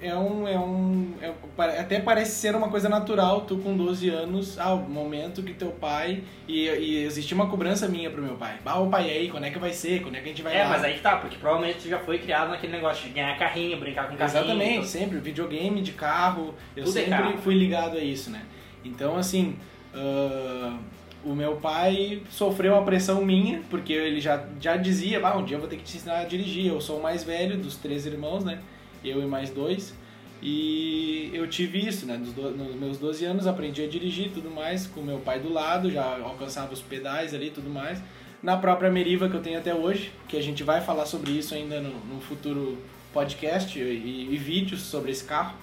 é 0.00 0.14
um. 0.14 0.48
É 0.48 0.58
um 0.58 1.12
é, 1.20 1.34
até 1.80 2.00
parece 2.00 2.36
ser 2.40 2.54
uma 2.54 2.68
coisa 2.68 2.88
natural, 2.88 3.42
tu 3.42 3.58
com 3.58 3.76
12 3.76 4.08
anos, 4.08 4.58
ah, 4.58 4.72
o 4.72 4.88
momento 4.88 5.42
que 5.42 5.52
teu 5.52 5.70
pai. 5.72 6.22
E, 6.48 6.66
e 6.68 7.04
existia 7.04 7.34
uma 7.34 7.48
cobrança 7.48 7.86
minha 7.88 8.08
pro 8.10 8.22
meu 8.22 8.36
pai. 8.36 8.58
Ah, 8.64 8.78
o 8.80 8.88
pai 8.88 9.10
aí, 9.10 9.28
quando 9.28 9.44
é 9.44 9.50
que 9.50 9.58
vai 9.58 9.72
ser? 9.72 10.02
Quando 10.02 10.14
é 10.14 10.20
que 10.20 10.26
a 10.26 10.28
gente 10.28 10.42
vai 10.42 10.56
É, 10.56 10.62
lá? 10.62 10.70
mas 10.70 10.84
aí 10.84 10.94
que 10.94 11.00
tá, 11.00 11.16
porque 11.16 11.36
provavelmente 11.36 11.80
tu 11.80 11.88
já 11.88 11.98
foi 11.98 12.18
criado 12.18 12.48
naquele 12.50 12.72
negócio 12.72 13.06
de 13.06 13.12
ganhar 13.12 13.36
carrinho, 13.38 13.76
brincar 13.78 14.08
com 14.08 14.16
carrinho. 14.16 14.38
Exatamente, 14.38 14.70
então... 14.72 14.84
sempre. 14.84 15.18
Videogame 15.18 15.82
de 15.82 15.92
carro. 15.92 16.54
Eu 16.74 16.84
Tudo 16.84 16.96
é 16.96 17.02
sempre 17.02 17.18
carro. 17.18 17.38
fui 17.38 17.54
ligado 17.54 17.98
a 17.98 18.00
isso, 18.00 18.30
né? 18.30 18.42
Então, 18.84 19.16
assim, 19.16 19.56
Uh, 19.94 20.78
o 21.22 21.34
meu 21.34 21.56
pai 21.56 22.22
sofreu 22.30 22.72
uma 22.72 22.82
pressão 22.82 23.24
minha, 23.24 23.62
porque 23.68 23.92
ele 23.92 24.20
já, 24.20 24.42
já 24.60 24.76
dizia, 24.76 25.20
ah, 25.24 25.36
um 25.36 25.44
dia 25.44 25.56
eu 25.56 25.60
vou 25.60 25.68
ter 25.68 25.76
que 25.76 25.82
te 25.82 25.96
ensinar 25.96 26.20
a 26.20 26.24
dirigir. 26.24 26.66
Eu 26.66 26.80
sou 26.80 26.98
o 26.98 27.02
mais 27.02 27.22
velho 27.22 27.58
dos 27.58 27.76
três 27.76 28.06
irmãos, 28.06 28.44
né? 28.44 28.60
Eu 29.04 29.22
e 29.22 29.26
mais 29.26 29.50
dois. 29.50 29.94
E 30.42 31.30
eu 31.34 31.46
tive 31.46 31.86
isso, 31.86 32.06
né? 32.06 32.16
Nos, 32.16 32.32
do, 32.32 32.50
nos 32.52 32.74
meus 32.74 32.98
12 32.98 33.24
anos 33.26 33.46
aprendi 33.46 33.82
a 33.82 33.86
dirigir 33.86 34.30
tudo 34.32 34.50
mais, 34.50 34.86
com 34.86 35.02
meu 35.02 35.18
pai 35.18 35.38
do 35.38 35.52
lado, 35.52 35.90
já 35.90 36.18
alcançava 36.22 36.72
os 36.72 36.80
pedais 36.80 37.34
ali 37.34 37.50
tudo 37.50 37.68
mais. 37.68 38.02
na 38.42 38.56
própria 38.56 38.90
Meriva 38.90 39.28
que 39.28 39.34
eu 39.34 39.42
tenho 39.42 39.58
até 39.58 39.74
hoje, 39.74 40.10
que 40.26 40.36
a 40.38 40.42
gente 40.42 40.62
vai 40.62 40.80
falar 40.80 41.04
sobre 41.04 41.32
isso 41.32 41.54
ainda 41.54 41.80
no, 41.80 41.90
no 42.06 42.20
futuro 42.22 42.78
podcast 43.12 43.78
e, 43.78 44.28
e 44.32 44.36
vídeos 44.38 44.80
sobre 44.80 45.10
esse 45.10 45.24
carro. 45.24 45.54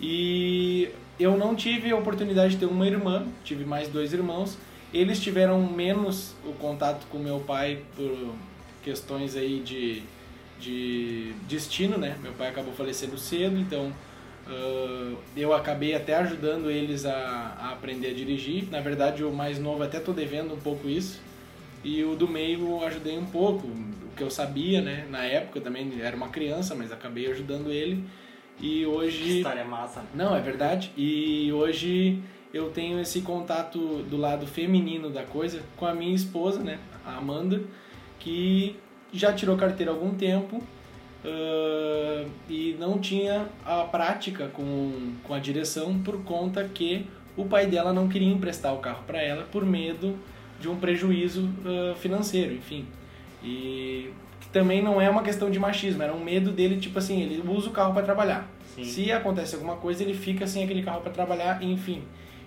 E 0.00 0.90
eu 1.18 1.36
não 1.36 1.54
tive 1.54 1.90
a 1.90 1.96
oportunidade 1.96 2.54
de 2.54 2.60
ter 2.60 2.66
uma 2.66 2.86
irmã, 2.86 3.26
tive 3.44 3.64
mais 3.64 3.88
dois 3.88 4.12
irmãos. 4.12 4.58
Eles 4.92 5.20
tiveram 5.20 5.60
menos 5.62 6.34
o 6.44 6.52
contato 6.52 7.06
com 7.06 7.18
meu 7.18 7.40
pai 7.40 7.82
por 7.96 8.34
questões 8.82 9.34
aí 9.34 9.60
de, 9.60 10.02
de 10.60 11.32
destino, 11.48 11.98
né? 11.98 12.16
Meu 12.22 12.32
pai 12.32 12.48
acabou 12.48 12.72
falecendo 12.72 13.18
cedo, 13.18 13.58
então 13.58 13.92
uh, 14.46 15.16
eu 15.36 15.52
acabei 15.52 15.94
até 15.94 16.14
ajudando 16.16 16.70
eles 16.70 17.04
a, 17.04 17.56
a, 17.58 17.72
aprender 17.72 18.08
a 18.08 18.14
dirigir. 18.14 18.70
Na 18.70 18.80
verdade, 18.80 19.24
o 19.24 19.32
mais 19.32 19.58
novo 19.58 19.82
até 19.82 19.98
tô 19.98 20.12
devendo 20.12 20.54
um 20.54 20.60
pouco 20.60 20.88
isso. 20.88 21.20
E 21.82 22.02
o 22.04 22.14
do 22.14 22.28
meio 22.28 22.60
eu 22.60 22.84
ajudei 22.84 23.18
um 23.18 23.26
pouco, 23.26 23.66
o 23.66 24.16
que 24.16 24.22
eu 24.22 24.30
sabia, 24.30 24.80
né? 24.80 25.06
Na 25.10 25.24
época 25.24 25.60
também 25.60 26.00
era 26.00 26.16
uma 26.16 26.28
criança, 26.28 26.74
mas 26.74 26.92
acabei 26.92 27.30
ajudando 27.30 27.70
ele. 27.70 28.04
E 28.60 28.86
hoje. 28.86 29.22
Que 29.22 29.36
história 29.38 29.64
massa. 29.64 30.02
Não, 30.14 30.34
é 30.34 30.40
verdade. 30.40 30.92
E 30.96 31.52
hoje 31.52 32.22
eu 32.52 32.70
tenho 32.70 32.98
esse 33.00 33.20
contato 33.20 33.78
do 34.04 34.16
lado 34.16 34.46
feminino 34.46 35.10
da 35.10 35.22
coisa 35.22 35.62
com 35.76 35.86
a 35.86 35.94
minha 35.94 36.14
esposa, 36.14 36.62
né? 36.62 36.78
A 37.04 37.16
Amanda, 37.16 37.60
que 38.18 38.76
já 39.12 39.32
tirou 39.32 39.56
carteira 39.56 39.92
há 39.92 39.94
algum 39.94 40.14
tempo 40.14 40.56
uh, 40.56 42.30
e 42.48 42.76
não 42.78 42.98
tinha 42.98 43.48
a 43.64 43.82
prática 43.84 44.48
com, 44.48 45.12
com 45.22 45.34
a 45.34 45.38
direção 45.38 45.98
por 45.98 46.22
conta 46.24 46.64
que 46.64 47.06
o 47.36 47.44
pai 47.44 47.66
dela 47.66 47.92
não 47.92 48.08
queria 48.08 48.32
emprestar 48.32 48.74
o 48.74 48.78
carro 48.78 49.04
para 49.06 49.20
ela 49.20 49.44
por 49.44 49.64
medo 49.64 50.16
de 50.58 50.68
um 50.68 50.76
prejuízo 50.76 51.44
uh, 51.44 51.94
financeiro, 51.96 52.54
enfim. 52.54 52.86
E 53.44 54.10
também 54.56 54.82
não 54.82 54.98
é 54.98 55.10
uma 55.10 55.22
questão 55.22 55.50
de 55.50 55.58
machismo, 55.58 56.02
era 56.02 56.14
um 56.14 56.24
medo 56.24 56.50
dele, 56.50 56.80
tipo 56.80 56.98
assim, 56.98 57.20
ele 57.20 57.46
usa 57.46 57.68
o 57.68 57.72
carro 57.72 57.92
para 57.92 58.02
trabalhar. 58.02 58.50
Sim. 58.74 58.84
Se 58.84 59.12
acontece 59.12 59.54
alguma 59.54 59.76
coisa, 59.76 60.02
ele 60.02 60.14
fica 60.14 60.46
sem 60.46 60.64
aquele 60.64 60.82
carro 60.82 61.02
para 61.02 61.12
trabalhar, 61.12 61.62
enfim. 61.62 62.02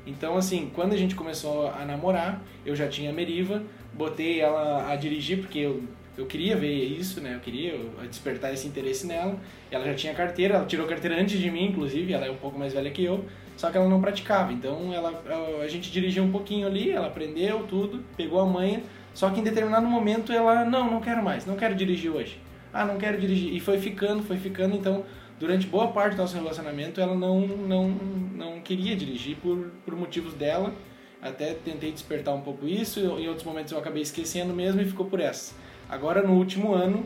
Então, 0.07 0.35
assim, 0.35 0.71
quando 0.73 0.93
a 0.93 0.97
gente 0.97 1.13
começou 1.13 1.67
a 1.67 1.85
namorar, 1.85 2.41
eu 2.65 2.75
já 2.75 2.87
tinha 2.87 3.11
a 3.11 3.13
Meriva, 3.13 3.61
botei 3.93 4.41
ela 4.41 4.91
a 4.91 4.95
dirigir, 4.95 5.37
porque 5.37 5.59
eu, 5.59 5.83
eu 6.17 6.25
queria 6.25 6.55
ver 6.55 6.73
isso, 6.73 7.21
né? 7.21 7.35
Eu 7.35 7.41
queria 7.41 7.79
despertar 8.09 8.51
esse 8.51 8.67
interesse 8.67 9.05
nela. 9.05 9.37
Ela 9.69 9.85
já 9.85 9.93
tinha 9.93 10.13
carteira, 10.15 10.55
ela 10.55 10.65
tirou 10.65 10.87
carteira 10.87 11.15
antes 11.15 11.39
de 11.39 11.51
mim, 11.51 11.65
inclusive, 11.65 12.11
ela 12.11 12.25
é 12.25 12.31
um 12.31 12.37
pouco 12.37 12.57
mais 12.57 12.73
velha 12.73 12.89
que 12.89 13.03
eu, 13.03 13.23
só 13.55 13.69
que 13.69 13.77
ela 13.77 13.87
não 13.87 14.01
praticava. 14.01 14.51
Então, 14.51 14.91
ela, 14.91 15.21
a 15.61 15.67
gente 15.67 15.91
dirigia 15.91 16.23
um 16.23 16.31
pouquinho 16.31 16.65
ali, 16.65 16.89
ela 16.89 17.05
aprendeu 17.05 17.67
tudo, 17.69 18.03
pegou 18.17 18.39
a 18.39 18.47
manha, 18.47 18.81
só 19.13 19.29
que 19.29 19.39
em 19.39 19.43
determinado 19.43 19.85
momento 19.85 20.31
ela, 20.31 20.63
não, 20.65 20.89
não 20.89 21.01
quero 21.01 21.23
mais, 21.23 21.45
não 21.45 21.55
quero 21.55 21.75
dirigir 21.75 22.11
hoje. 22.11 22.39
Ah, 22.73 22.85
não 22.85 22.97
quero 22.97 23.19
dirigir. 23.19 23.53
E 23.53 23.59
foi 23.59 23.79
ficando, 23.79 24.23
foi 24.23 24.37
ficando, 24.37 24.75
então 24.75 25.03
durante 25.39 25.65
boa 25.67 25.87
parte 25.87 26.15
do 26.15 26.21
nosso 26.21 26.35
relacionamento 26.35 26.99
ela 26.99 27.15
não, 27.15 27.41
não, 27.41 27.89
não 28.35 28.59
queria 28.59 28.95
dirigir 28.95 29.37
por, 29.37 29.71
por 29.85 29.95
motivos 29.95 30.33
dela. 30.33 30.73
Até 31.21 31.53
tentei 31.53 31.91
despertar 31.91 32.33
um 32.33 32.41
pouco 32.41 32.65
isso, 32.65 32.99
em 32.99 33.27
outros 33.27 33.45
momentos 33.45 33.71
eu 33.73 33.77
acabei 33.77 34.01
esquecendo 34.01 34.53
mesmo 34.53 34.79
e 34.81 34.85
ficou 34.85 35.05
por 35.05 35.19
essa. 35.19 35.53
Agora 35.89 36.21
no 36.21 36.33
último 36.33 36.73
ano 36.73 37.05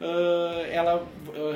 uh, 0.00 0.66
ela 0.72 1.06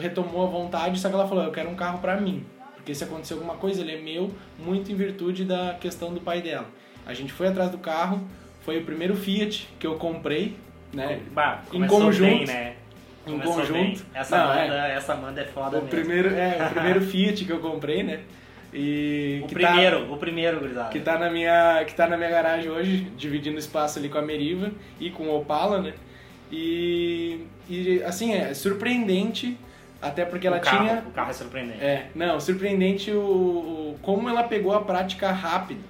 retomou 0.00 0.46
a 0.46 0.50
vontade, 0.50 1.00
só 1.00 1.08
que 1.08 1.14
ela 1.14 1.26
falou: 1.26 1.44
Eu 1.44 1.50
quero 1.50 1.68
um 1.68 1.74
carro 1.74 1.98
para 1.98 2.20
mim. 2.20 2.44
Porque 2.76 2.94
se 2.94 3.04
acontecer 3.04 3.34
alguma 3.34 3.54
coisa, 3.54 3.82
ele 3.82 3.92
é 3.92 4.00
meu, 4.00 4.30
muito 4.58 4.90
em 4.90 4.94
virtude 4.94 5.44
da 5.44 5.74
questão 5.74 6.14
do 6.14 6.20
pai 6.20 6.40
dela. 6.40 6.66
A 7.04 7.12
gente 7.12 7.32
foi 7.32 7.48
atrás 7.48 7.70
do 7.70 7.78
carro, 7.78 8.26
foi 8.68 8.76
o 8.76 8.84
primeiro 8.84 9.16
Fiat 9.16 9.66
que 9.80 9.86
eu 9.86 9.94
comprei, 9.94 10.54
né? 10.92 11.20
Bah, 11.32 11.62
em 11.72 11.86
conjunto. 11.86 12.20
Bem, 12.20 12.46
né? 12.46 12.74
em 13.26 13.38
conjunto. 13.38 14.04
Essa, 14.12 14.36
Não, 14.36 14.52
Amanda, 14.52 14.74
é. 14.74 14.94
essa 14.94 15.12
Amanda 15.14 15.40
é 15.40 15.44
foda 15.46 15.78
o 15.78 15.84
mesmo. 15.84 15.88
Primeiro, 15.88 16.34
é, 16.34 16.66
o 16.66 16.68
primeiro 16.74 17.00
Fiat 17.00 17.46
que 17.46 17.50
eu 17.50 17.60
comprei, 17.60 18.02
né? 18.02 18.20
E 18.74 19.40
o 19.42 19.48
primeiro, 19.48 20.04
tá, 20.04 20.12
o 20.12 20.18
primeiro, 20.18 20.60
gurizada. 20.60 20.90
Que 20.90 21.00
tá 21.00 21.18
na 21.18 21.30
minha, 21.30 21.82
que 21.86 21.94
tá 21.94 22.06
na 22.06 22.18
minha 22.18 22.28
garagem 22.28 22.70
hoje, 22.70 23.10
dividindo 23.16 23.58
espaço 23.58 23.98
ali 23.98 24.10
com 24.10 24.18
a 24.18 24.22
Meriva 24.22 24.70
e 25.00 25.08
com 25.08 25.22
o 25.22 25.38
Opala, 25.38 25.80
né? 25.80 25.94
E, 26.52 27.46
e 27.70 28.02
assim, 28.02 28.34
é 28.34 28.52
surpreendente, 28.52 29.56
até 30.02 30.26
porque 30.26 30.46
ela 30.46 30.60
carro, 30.60 30.86
tinha... 30.86 31.04
O 31.08 31.12
carro 31.12 31.30
é 31.30 31.32
surpreendente. 31.32 31.82
É, 31.82 32.08
não, 32.14 32.38
surpreendente 32.38 33.10
o, 33.12 33.18
o, 33.18 33.98
como 34.02 34.28
ela 34.28 34.42
pegou 34.42 34.74
a 34.74 34.82
prática 34.82 35.32
rápido. 35.32 35.80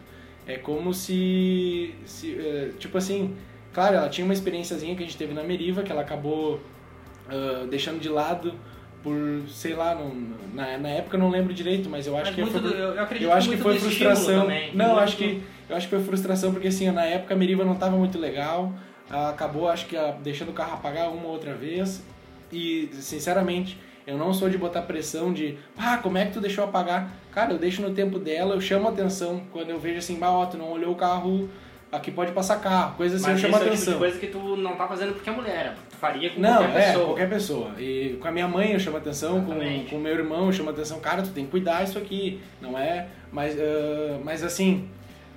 É 0.48 0.56
como 0.56 0.94
se, 0.94 1.94
se 2.06 2.34
é, 2.40 2.70
tipo 2.78 2.96
assim, 2.96 3.36
claro, 3.72 3.96
ela 3.96 4.08
tinha 4.08 4.24
uma 4.24 4.32
experiênciazinha 4.32 4.96
que 4.96 5.02
a 5.02 5.06
gente 5.06 5.16
teve 5.18 5.34
na 5.34 5.44
Meriva, 5.44 5.82
que 5.82 5.92
ela 5.92 6.00
acabou 6.00 6.54
uh, 6.54 7.66
deixando 7.66 8.00
de 8.00 8.08
lado 8.08 8.54
por, 9.02 9.42
sei 9.48 9.74
lá, 9.74 9.94
não, 9.94 10.10
na, 10.54 10.78
na 10.78 10.88
época 10.88 11.16
eu 11.16 11.20
não 11.20 11.28
lembro 11.28 11.52
direito, 11.52 11.88
mas 11.90 12.06
eu 12.06 12.16
acho 12.16 12.32
mas 12.32 12.34
que 12.34 12.58
foi, 12.58 12.70
eu, 12.72 12.94
eu, 12.94 13.06
eu 13.20 13.32
acho 13.32 13.50
que 13.50 13.56
foi 13.58 13.78
frustração. 13.78 14.42
Também. 14.42 14.74
Não, 14.74 14.86
muito 14.86 15.00
acho 15.00 15.16
que 15.18 15.42
eu 15.68 15.76
acho 15.76 15.86
que 15.86 15.94
foi 15.94 16.04
frustração 16.04 16.50
porque 16.50 16.68
assim, 16.68 16.90
na 16.90 17.04
época 17.04 17.34
a 17.34 17.36
Meriva 17.36 17.62
não 17.62 17.74
estava 17.74 17.96
muito 17.96 18.18
legal, 18.18 18.72
acabou 19.10 19.68
acho 19.68 19.86
que 19.86 19.96
deixando 20.22 20.48
o 20.48 20.54
carro 20.54 20.74
apagar 20.74 21.10
uma 21.10 21.26
ou 21.26 21.32
outra 21.32 21.54
vez 21.54 22.02
e 22.50 22.88
sinceramente 22.94 23.78
eu 24.08 24.16
não 24.16 24.32
sou 24.32 24.48
de 24.48 24.56
botar 24.56 24.82
pressão 24.82 25.32
de, 25.32 25.58
ah, 25.76 25.98
como 25.98 26.16
é 26.16 26.24
que 26.24 26.32
tu 26.32 26.40
deixou 26.40 26.64
apagar? 26.64 27.12
Cara, 27.30 27.52
eu 27.52 27.58
deixo 27.58 27.82
no 27.82 27.90
tempo 27.90 28.18
dela, 28.18 28.54
eu 28.54 28.60
chamo 28.60 28.88
atenção 28.88 29.42
quando 29.52 29.68
eu 29.68 29.78
vejo 29.78 29.98
assim, 29.98 30.18
bah, 30.18 30.32
ó, 30.32 30.46
tu 30.46 30.56
não 30.56 30.72
olhou 30.72 30.92
o 30.92 30.96
carro 30.96 31.48
aqui 31.90 32.10
pode 32.10 32.32
passar 32.32 32.60
carro, 32.60 32.96
coisa 32.96 33.16
assim, 33.16 33.26
Mas 33.26 33.42
eu 33.42 33.50
chamo 33.50 33.62
é 33.62 33.66
atenção. 33.66 33.94
Tipo 33.94 33.98
coisa 33.98 34.18
que 34.18 34.26
tu 34.26 34.56
não 34.56 34.76
tá 34.76 34.86
fazendo 34.86 35.14
porque 35.14 35.28
é 35.28 35.32
mulher, 35.32 35.74
tu 35.88 35.96
faria 35.96 36.30
com 36.30 36.40
não, 36.40 36.56
qualquer 36.56 36.80
é, 36.80 36.86
pessoa. 36.86 37.04
qualquer 37.04 37.28
pessoa. 37.28 37.72
E 37.78 38.18
com 38.20 38.28
a 38.28 38.30
minha 38.30 38.48
mãe 38.48 38.72
eu 38.72 38.80
chamo 38.80 38.96
atenção, 38.96 39.44
com 39.44 39.52
o 39.52 40.00
meu 40.00 40.14
irmão 40.14 40.46
eu 40.46 40.52
chamo 40.52 40.70
atenção, 40.70 41.00
cara, 41.00 41.22
tu 41.22 41.30
tem 41.30 41.44
que 41.44 41.50
cuidar 41.50 41.84
isso 41.84 41.98
aqui, 41.98 42.40
não 42.60 42.78
é? 42.78 43.08
Mas, 43.32 43.54
uh, 43.54 44.20
mas 44.24 44.42
assim, 44.42 44.88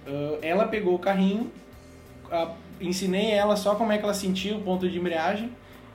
uh, 0.08 0.38
ela 0.42 0.68
pegou 0.68 0.96
o 0.96 1.00
carrinho, 1.00 1.52
uh, 2.32 2.52
ensinei 2.80 3.32
ela 3.32 3.56
só 3.56 3.76
como 3.76 3.92
é 3.92 3.98
que 3.98 4.04
ela 4.04 4.14
sentia 4.14 4.56
o 4.56 4.62
ponto 4.62 4.90
de 4.90 4.98
embreagem, 4.98 5.52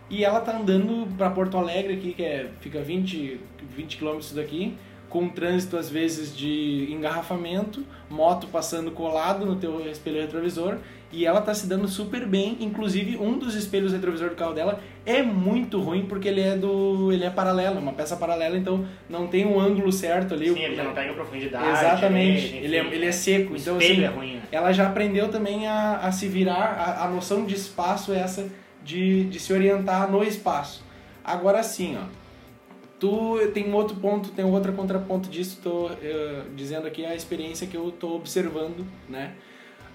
e 0.08 0.24
ela 0.24 0.40
tá 0.40 0.56
andando 0.56 1.08
para 1.16 1.30
Porto 1.30 1.56
Alegre 1.56 1.94
aqui, 1.94 2.12
que 2.12 2.22
é, 2.22 2.48
fica 2.60 2.80
20, 2.80 3.40
20 3.76 3.96
quilômetros 3.96 4.32
daqui, 4.32 4.76
com 5.08 5.28
trânsito 5.28 5.76
às 5.76 5.88
vezes 5.88 6.36
de 6.36 6.88
engarrafamento, 6.90 7.84
moto 8.10 8.46
passando 8.48 8.90
colado 8.90 9.46
no 9.46 9.56
teu 9.56 9.88
espelho 9.90 10.20
retrovisor 10.20 10.78
e 11.12 11.24
ela 11.24 11.40
tá 11.40 11.54
se 11.54 11.68
dando 11.68 11.86
super 11.86 12.26
bem, 12.26 12.56
inclusive 12.60 13.16
um 13.16 13.38
dos 13.38 13.54
espelhos 13.54 13.92
retrovisor 13.92 14.30
do 14.30 14.34
carro 14.34 14.52
dela 14.52 14.80
é 15.04 15.22
muito 15.22 15.80
ruim 15.80 16.04
porque 16.04 16.28
ele 16.28 16.40
é 16.40 16.56
do 16.56 17.12
ele 17.12 17.24
é 17.24 17.30
paralelo, 17.30 17.78
uma 17.78 17.92
peça 17.92 18.16
paralela, 18.16 18.58
então 18.58 18.84
não 19.08 19.28
tem 19.28 19.46
um 19.46 19.60
ângulo 19.60 19.92
certo 19.92 20.34
ali. 20.34 20.52
Sim, 20.52 20.60
ele 20.60 20.74
já 20.74 20.84
não 20.84 20.92
pega 20.92 21.14
profundidade. 21.14 21.68
Exatamente, 21.68 22.56
ele, 22.56 22.66
ele, 22.66 22.76
é, 22.76 22.94
ele 22.94 23.06
é 23.06 23.12
seco, 23.12 23.54
o 23.54 23.56
então 23.56 23.76
assim, 23.76 24.02
é 24.02 24.06
ruim. 24.08 24.34
Né? 24.34 24.42
ela 24.50 24.72
já 24.72 24.88
aprendeu 24.88 25.28
também 25.28 25.66
a, 25.66 25.98
a 25.98 26.12
se 26.12 26.28
virar, 26.28 26.74
a, 26.76 27.04
a 27.04 27.08
noção 27.08 27.46
de 27.46 27.54
espaço 27.54 28.12
é 28.12 28.18
essa 28.18 28.46
de, 28.86 29.24
de 29.24 29.38
se 29.38 29.52
orientar 29.52 30.10
no 30.10 30.24
espaço. 30.24 30.82
Agora 31.22 31.62
sim, 31.62 31.98
ó, 32.00 32.06
Tu 32.98 33.50
tem 33.52 33.68
um 33.68 33.74
outro 33.74 33.96
ponto, 33.96 34.30
tem 34.30 34.44
um 34.44 34.52
outro 34.52 34.72
contraponto 34.72 35.28
disso, 35.28 35.56
estou 35.58 35.90
uh, 35.90 36.54
dizendo 36.54 36.86
aqui 36.86 37.04
a 37.04 37.14
experiência 37.14 37.66
que 37.66 37.76
eu 37.76 37.90
estou 37.90 38.16
observando, 38.16 38.86
né? 39.06 39.34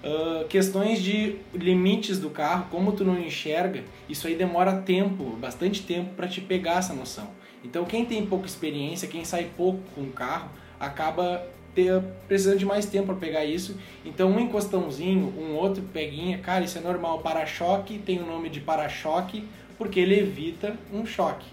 Uh, 0.04 0.46
questões 0.46 1.00
de 1.00 1.36
limites 1.52 2.18
do 2.18 2.30
carro, 2.30 2.66
como 2.70 2.92
tu 2.92 3.04
não 3.04 3.18
enxerga, 3.18 3.84
isso 4.08 4.26
aí 4.26 4.36
demora 4.36 4.72
tempo, 4.82 5.36
bastante 5.36 5.82
tempo 5.82 6.14
para 6.14 6.28
te 6.28 6.40
pegar 6.40 6.78
essa 6.78 6.92
noção. 6.92 7.30
Então 7.64 7.84
quem 7.84 8.04
tem 8.04 8.24
pouca 8.24 8.46
experiência, 8.46 9.08
quem 9.08 9.24
sai 9.24 9.50
pouco 9.56 9.80
com 9.94 10.02
o 10.02 10.12
carro, 10.12 10.50
acaba 10.78 11.44
ter, 11.74 12.00
precisando 12.28 12.58
de 12.58 12.66
mais 12.66 12.86
tempo 12.86 13.06
para 13.06 13.16
pegar 13.16 13.44
isso. 13.44 13.76
Então 14.04 14.30
um 14.30 14.40
encostãozinho, 14.40 15.32
um 15.38 15.54
outro 15.54 15.82
peguinha, 15.92 16.38
cara, 16.38 16.64
isso 16.64 16.78
é 16.78 16.80
normal. 16.80 17.20
Para-choque 17.20 17.98
tem 17.98 18.20
o 18.20 18.26
nome 18.26 18.48
de 18.48 18.60
para-choque 18.60 19.44
porque 19.78 19.98
ele 19.98 20.18
evita 20.18 20.76
um 20.92 21.04
choque. 21.04 21.46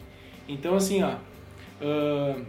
Então 0.48 0.76
assim, 0.76 1.04
ó, 1.04 1.16
Uh, 1.80 2.46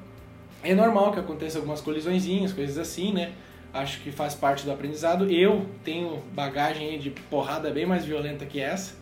é 0.63 0.75
normal 0.75 1.13
que 1.13 1.21
aconteça 1.21 1.59
algumas 1.59 1.81
colisõezinhas, 1.81 2.53
coisas 2.53 2.77
assim, 2.77 3.13
né? 3.13 3.33
Acho 3.73 4.01
que 4.01 4.11
faz 4.11 4.35
parte 4.35 4.65
do 4.65 4.73
aprendizado. 4.73 5.31
Eu 5.31 5.67
tenho 5.85 6.23
bagagem 6.35 6.99
de 6.99 7.11
porrada 7.11 7.71
bem 7.71 7.87
mais 7.87 8.05
violenta 8.05 8.45
que 8.45 8.61
essa. 8.61 8.95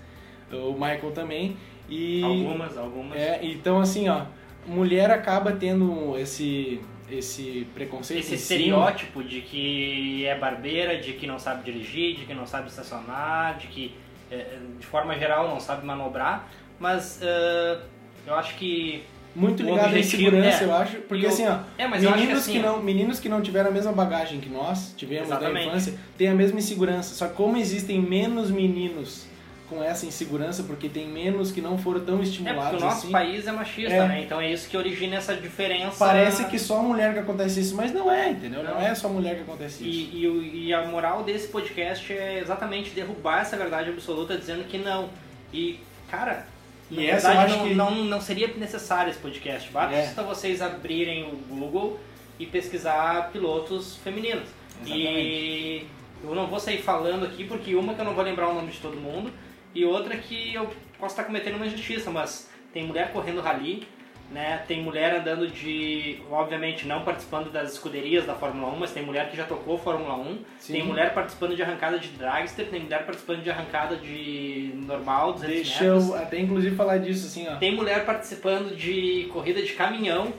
O 0.53 0.73
Michael 0.73 1.11
também. 1.13 1.57
E, 1.89 2.23
algumas, 2.23 2.77
algumas. 2.77 3.19
É, 3.19 3.41
então 3.43 3.81
assim, 3.81 4.09
ó, 4.09 4.27
mulher 4.67 5.11
acaba 5.11 5.53
tendo 5.53 6.17
esse 6.19 6.81
esse 7.11 7.67
preconceito 7.75 8.21
esse 8.21 8.35
estereótipo 8.35 9.23
de 9.23 9.41
que 9.41 10.27
é 10.27 10.39
barbeira, 10.39 10.99
de 10.99 11.15
que 11.15 11.27
não 11.27 11.39
sabe 11.39 11.65
dirigir, 11.65 12.17
de 12.17 12.25
que 12.25 12.35
não 12.35 12.47
sabe 12.47 12.69
estacionar, 12.69 13.59
de 13.59 13.67
que 13.69 13.95
é, 14.31 14.59
de 14.79 14.87
forma 14.87 15.19
geral 15.19 15.49
não 15.49 15.59
sabe 15.59 15.87
manobrar, 15.87 16.49
mas 16.79 17.21
uh, 17.23 17.81
eu 18.27 18.35
acho 18.35 18.57
que 18.57 19.03
muito 19.35 19.63
ligado 19.63 19.97
à 19.97 20.03
segurança, 20.03 20.65
é, 20.65 20.67
eu 20.67 20.75
acho. 20.75 20.97
Porque 21.03 21.25
eu, 21.25 21.29
assim, 21.29 21.47
ó, 21.47 21.61
é, 21.79 21.87
meninos, 21.87 22.27
que, 22.27 22.33
assim, 22.33 22.53
que 22.53 22.59
não, 22.59 22.83
meninos 22.83 23.21
que 23.21 23.29
não 23.29 23.41
tiveram 23.41 23.71
a 23.71 23.73
mesma 23.73 23.93
bagagem 23.93 24.41
que 24.41 24.49
nós 24.49 24.93
tivemos 24.97 25.29
exatamente. 25.29 25.55
da 25.55 25.67
infância, 25.71 25.95
têm 26.17 26.29
a 26.29 26.35
mesma 26.35 26.59
insegurança. 26.59 27.15
Só 27.15 27.29
que 27.29 27.35
como 27.35 27.57
existem 27.57 28.01
menos 28.01 28.51
meninos 28.51 29.28
com 29.69 29.83
essa 29.83 30.07
insegurança 30.07 30.63
porque 30.63 30.89
tem 30.89 31.07
menos 31.09 31.53
que 31.53 31.61
não 31.61 31.77
foram 31.77 32.01
tão 32.01 32.19
É, 32.21 32.23
estimulados 32.23 32.71
porque 32.71 32.83
o 32.83 32.87
nosso 32.87 32.99
assim. 33.05 33.11
país 33.13 33.47
é 33.47 33.53
machista, 33.53 33.93
É. 33.93 34.09
né? 34.09 34.23
Então 34.25 34.41
é 34.41 34.51
isso 34.53 34.69
que 34.69 34.77
origina 34.77 35.17
essa 35.17 35.35
diferença. 35.35 35.97
Parece 35.99 36.45
que 36.47 36.59
só 36.59 36.79
a 36.79 36.83
mulher 36.83 37.13
que 37.13 37.19
acontece 37.21 37.61
isso, 37.61 37.75
mas 37.77 37.93
não 37.93 38.11
é, 38.11 38.31
entendeu? 38.31 38.63
Não, 38.63 38.75
Não. 38.75 38.81
é 38.81 38.95
só 38.95 39.09
a 39.09 39.11
mulher 39.11 39.35
que 39.37 39.43
acontece 39.43 39.89
isso. 39.89 40.11
E, 40.17 40.25
e, 40.27 40.67
e 40.69 40.75
a 40.75 40.87
moral 40.87 41.23
desse 41.23 41.49
podcast 41.49 42.13
é 42.13 42.39
exatamente 42.41 42.91
derrubar 42.91 43.43
essa 43.43 43.57
verdade 43.57 43.91
absoluta 43.91 44.37
dizendo 44.37 44.65
que 44.65 44.79
não. 44.79 45.11
E, 45.53 45.79
cara, 46.11 46.47
E 46.91 46.97
na 46.97 47.03
essa 47.03 47.29
verdade 47.29 47.57
não, 47.57 47.69
que- 47.69 47.75
não, 47.75 47.91
não 48.05 48.21
seria 48.21 48.49
necessário 48.57 49.11
esse 49.11 49.19
podcast. 49.21 49.71
Basta 49.71 50.21
É. 50.21 50.25
vocês 50.25 50.63
abrirem 50.63 51.25
o 51.25 51.37
Google 51.55 52.01
e 52.39 52.47
pesquisar 52.47 53.31
pilotos 53.33 53.97
femininos. 53.97 54.49
E 54.87 55.87
eu 56.25 56.35
não 56.35 56.47
vou 56.47 56.59
sair 56.59 56.79
falando 56.83 57.27
aqui 57.27 57.45
porque 57.45 57.75
uma 57.75 57.95
que 57.95 58.01
eu 58.01 58.05
não 58.05 58.15
vou 58.15 58.25
lembrar 58.25 58.49
o 58.49 58.55
nome 58.55 58.71
de 58.73 58.79
todo 58.79 58.97
mundo 58.97 59.31
e 59.75 59.85
outra 59.85 60.17
que 60.17 60.55
eu 60.55 60.71
posso 60.99 61.13
estar 61.13 61.25
cometendo 61.25 61.57
uma 61.57 61.67
injustiça, 61.67 62.11
mas 62.11 62.51
tem 62.73 62.85
mulher 62.85 63.13
correndo 63.13 63.41
rally, 63.41 63.87
né? 64.31 64.63
Tem 64.69 64.83
mulher 64.83 65.21
andando 65.21 65.49
de, 65.49 66.19
obviamente 66.31 66.87
não 66.87 67.03
participando 67.03 67.51
das 67.51 67.73
escuderias 67.73 68.27
da 68.27 68.35
Fórmula 68.35 68.73
1, 68.75 68.79
mas 68.79 68.93
tem 68.93 69.03
mulher 69.03 69.31
que 69.31 69.37
já 69.37 69.45
tocou 69.45 69.79
Fórmula 69.79 70.17
1, 70.17 70.39
Sim. 70.59 70.73
tem 70.75 70.83
mulher 70.85 71.15
participando 71.15 71.57
de 71.57 71.63
arrancada 71.63 71.99
de 71.99 72.09
dragster, 72.09 72.67
tem 72.69 72.81
mulher 72.81 73.07
participando 73.07 73.43
de 73.43 73.51
arrancada 73.51 73.97
de 73.97 74.73
normal, 74.75 75.33
200 75.33 75.55
Deixa 75.55 75.85
metros. 75.85 76.09
eu 76.09 76.15
até 76.17 76.39
inclusive 76.39 76.77
falar 76.77 76.99
disso 76.99 77.27
assim, 77.27 77.49
ó. 77.49 77.57
Tem 77.57 77.75
mulher 77.75 78.05
participando 78.05 78.77
de 78.77 79.29
corrida 79.33 79.63
de 79.63 79.73
caminhão. 79.73 80.33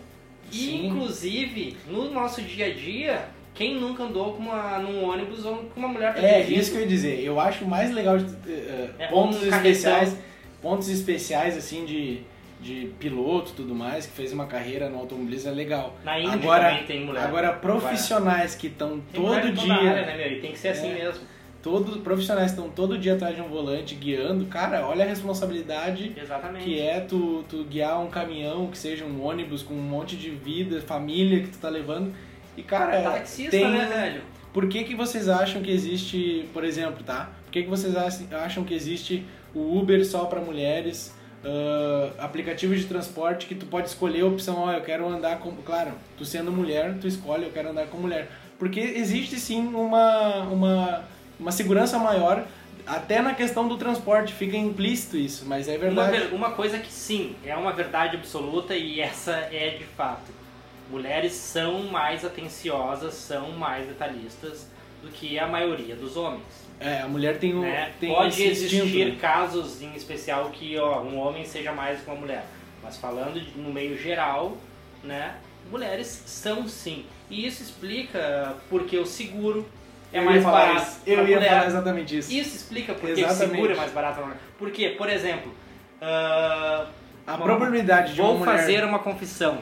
E, 0.51 0.87
inclusive, 0.87 1.77
no 1.87 2.09
nosso 2.09 2.41
dia 2.41 2.67
a 2.67 2.73
dia, 2.73 3.29
quem 3.59 3.75
nunca 3.77 4.03
andou 4.03 4.31
com 4.35 4.41
uma, 4.43 4.79
num 4.79 5.03
ônibus 5.03 5.43
ou 5.45 5.57
com 5.57 5.79
uma 5.81 5.89
mulher 5.89 6.13
É, 6.17 6.37
dirigindo? 6.37 6.59
isso 6.61 6.71
que 6.71 6.77
eu 6.77 6.81
ia 6.81 6.87
dizer. 6.87 7.21
Eu 7.21 7.37
acho 7.41 7.65
mais 7.65 7.91
legal 7.93 8.17
de, 8.17 8.25
eh, 8.49 8.89
É, 8.97 9.07
pontos 9.07 9.43
um 9.43 9.49
especiais, 9.49 10.15
pontos 10.61 10.87
especiais 10.87 11.57
assim 11.57 11.83
de, 11.83 12.21
de 12.61 12.89
piloto 12.97 13.51
e 13.51 13.55
tudo 13.55 13.75
mais, 13.75 14.05
que 14.05 14.13
fez 14.13 14.31
uma 14.31 14.45
carreira 14.45 14.87
no 14.89 14.97
automobilismo 14.99 15.51
é 15.51 15.53
legal. 15.53 15.93
Na 16.05 16.17
Índia 16.17 16.35
Agora- 16.35 16.69
também 16.69 16.85
tem 16.85 17.05
mulher. 17.05 17.21
Agora 17.21 17.51
profissionais 17.51 18.55
que 18.55 18.67
estão 18.67 19.01
todo 19.13 19.51
dia, 19.51 19.73
área, 19.73 20.05
né, 20.05 20.15
meu? 20.15 20.37
E 20.37 20.39
tem 20.39 20.53
que 20.53 20.57
ser 20.57 20.69
assim 20.69 20.91
É. 20.91 20.93
mesmo. 20.93 21.19
todos 21.61 21.97
profissionais 21.97 22.51
que 22.53 22.57
estão 22.57 22.71
todo 22.73 22.97
dia 22.97 23.15
atrás 23.15 23.35
de 23.35 23.41
um 23.41 23.49
volante 23.49 23.93
guiando, 23.93 24.45
cara, 24.45 24.87
olha 24.87 25.03
a 25.03 25.07
responsabilidade 25.09 26.13
Exatamente. 26.15 26.63
que 26.63 26.79
é 26.79 27.01
tu, 27.01 27.43
tu 27.49 27.65
guiar 27.65 27.99
um 27.99 28.07
caminhão, 28.09 28.67
que 28.67 28.77
seja 28.77 29.03
um 29.03 29.21
ônibus 29.21 29.61
com 29.61 29.73
um 29.73 29.81
monte 29.81 30.15
de 30.15 30.29
vida, 30.29 30.79
família 30.79 31.41
que 31.41 31.49
tu 31.49 31.57
tá 31.57 31.67
levando. 31.67 32.13
E 32.59 32.63
cara, 32.63 33.01
Taxista, 33.01 33.51
tem 33.51 33.69
né, 33.71 33.85
velho? 33.85 34.21
Por 34.53 34.67
que, 34.67 34.83
que 34.83 34.95
vocês 34.95 35.29
acham 35.29 35.61
que 35.61 35.71
existe, 35.71 36.49
por 36.53 36.63
exemplo, 36.63 37.03
tá? 37.03 37.29
Por 37.45 37.51
que, 37.51 37.63
que 37.63 37.69
vocês 37.69 37.95
ach- 37.95 38.33
acham 38.33 38.63
que 38.63 38.73
existe 38.73 39.23
o 39.55 39.77
Uber 39.77 40.05
só 40.05 40.25
para 40.25 40.41
mulheres? 40.41 41.13
ah, 41.45 42.11
aplicativos 42.19 42.79
de 42.79 42.85
transporte 42.85 43.45
que 43.47 43.55
tu 43.55 43.65
pode 43.65 43.87
escolher 43.87 44.21
a 44.23 44.25
opção, 44.25 44.57
ó, 44.59 44.73
eu 44.73 44.81
quero 44.81 45.07
andar 45.07 45.39
com. 45.39 45.51
Claro, 45.63 45.91
tu 46.17 46.25
sendo 46.25 46.51
mulher, 46.51 46.97
tu 46.99 47.07
escolhe, 47.07 47.45
eu 47.45 47.51
quero 47.51 47.69
andar 47.69 47.87
com 47.87 47.97
mulher. 47.97 48.29
Porque 48.57 48.79
existe 48.81 49.39
sim 49.39 49.67
uma, 49.67 50.41
uma, 50.43 51.03
uma 51.39 51.51
segurança 51.51 51.97
maior, 51.97 52.45
até 52.85 53.21
na 53.21 53.33
questão 53.33 53.69
do 53.69 53.77
transporte, 53.77 54.33
fica 54.33 54.57
implícito 54.57 55.15
isso, 55.15 55.45
mas 55.47 55.69
é 55.69 55.77
Uma, 55.77 55.79
verdade. 55.79 56.17
ver- 56.17 56.33
uma 56.33 56.51
coisa 56.51 56.77
que 56.77 56.91
sim, 56.91 57.35
é 57.45 57.55
uma 57.55 57.71
verdade 57.71 58.17
absoluta 58.17 58.75
e 58.75 58.99
essa 58.99 59.31
é 59.31 59.75
de 59.77 59.85
fato. 59.85 60.37
Mulheres 60.89 61.33
são 61.33 61.83
mais 61.83 62.25
atenciosas, 62.25 63.13
são 63.13 63.51
mais 63.51 63.87
detalhistas 63.87 64.67
do 65.03 65.09
que 65.09 65.37
a 65.37 65.47
maioria 65.47 65.95
dos 65.95 66.17
homens. 66.17 66.41
É, 66.79 67.01
a 67.01 67.07
mulher 67.07 67.37
tem 67.37 67.53
um. 67.55 67.61
né? 67.61 67.91
Tem 67.99 68.09
Pode 68.13 68.41
existir 68.41 68.83
instinto, 68.83 69.09
né? 69.11 69.17
casos 69.21 69.81
em 69.81 69.93
especial 69.95 70.49
que 70.49 70.77
ó, 70.77 71.01
um 71.01 71.17
homem 71.17 71.45
seja 71.45 71.71
mais 71.73 72.01
que 72.01 72.09
uma 72.09 72.19
mulher, 72.19 72.45
mas 72.81 72.97
falando 72.97 73.39
no 73.55 73.71
meio 73.71 73.97
geral, 73.97 74.57
né, 75.03 75.35
mulheres 75.69 76.23
são 76.25 76.67
sim. 76.67 77.05
E 77.29 77.45
isso 77.45 77.61
explica 77.61 78.55
porque 78.69 78.97
o 78.97 79.05
seguro 79.05 79.67
é 80.11 80.19
Eu 80.19 80.23
mais 80.23 80.43
barato 80.43 80.81
isso. 80.81 80.99
Eu 81.05 81.27
ia 81.27 81.35
mulher. 81.37 81.49
falar 81.49 81.67
exatamente 81.67 82.17
isso. 82.17 82.31
Isso 82.33 82.55
explica 82.55 82.93
porque 82.95 83.13
o 83.13 83.19
Exatamente. 83.19 83.51
seguro 83.51 83.73
é 83.73 83.75
mais 83.75 83.91
barato. 83.91 84.21
Porque, 84.57 84.89
por 84.89 85.07
exemplo, 85.09 85.53
ah, 86.01 86.87
A 87.27 87.35
uma- 87.35 87.43
probabilidade 87.45 88.15
de 88.15 88.21
uma 88.21 88.29
vou 88.29 88.39
mulher. 88.39 88.57
fazer 88.57 88.83
uma 88.83 88.99
confissão 88.99 89.59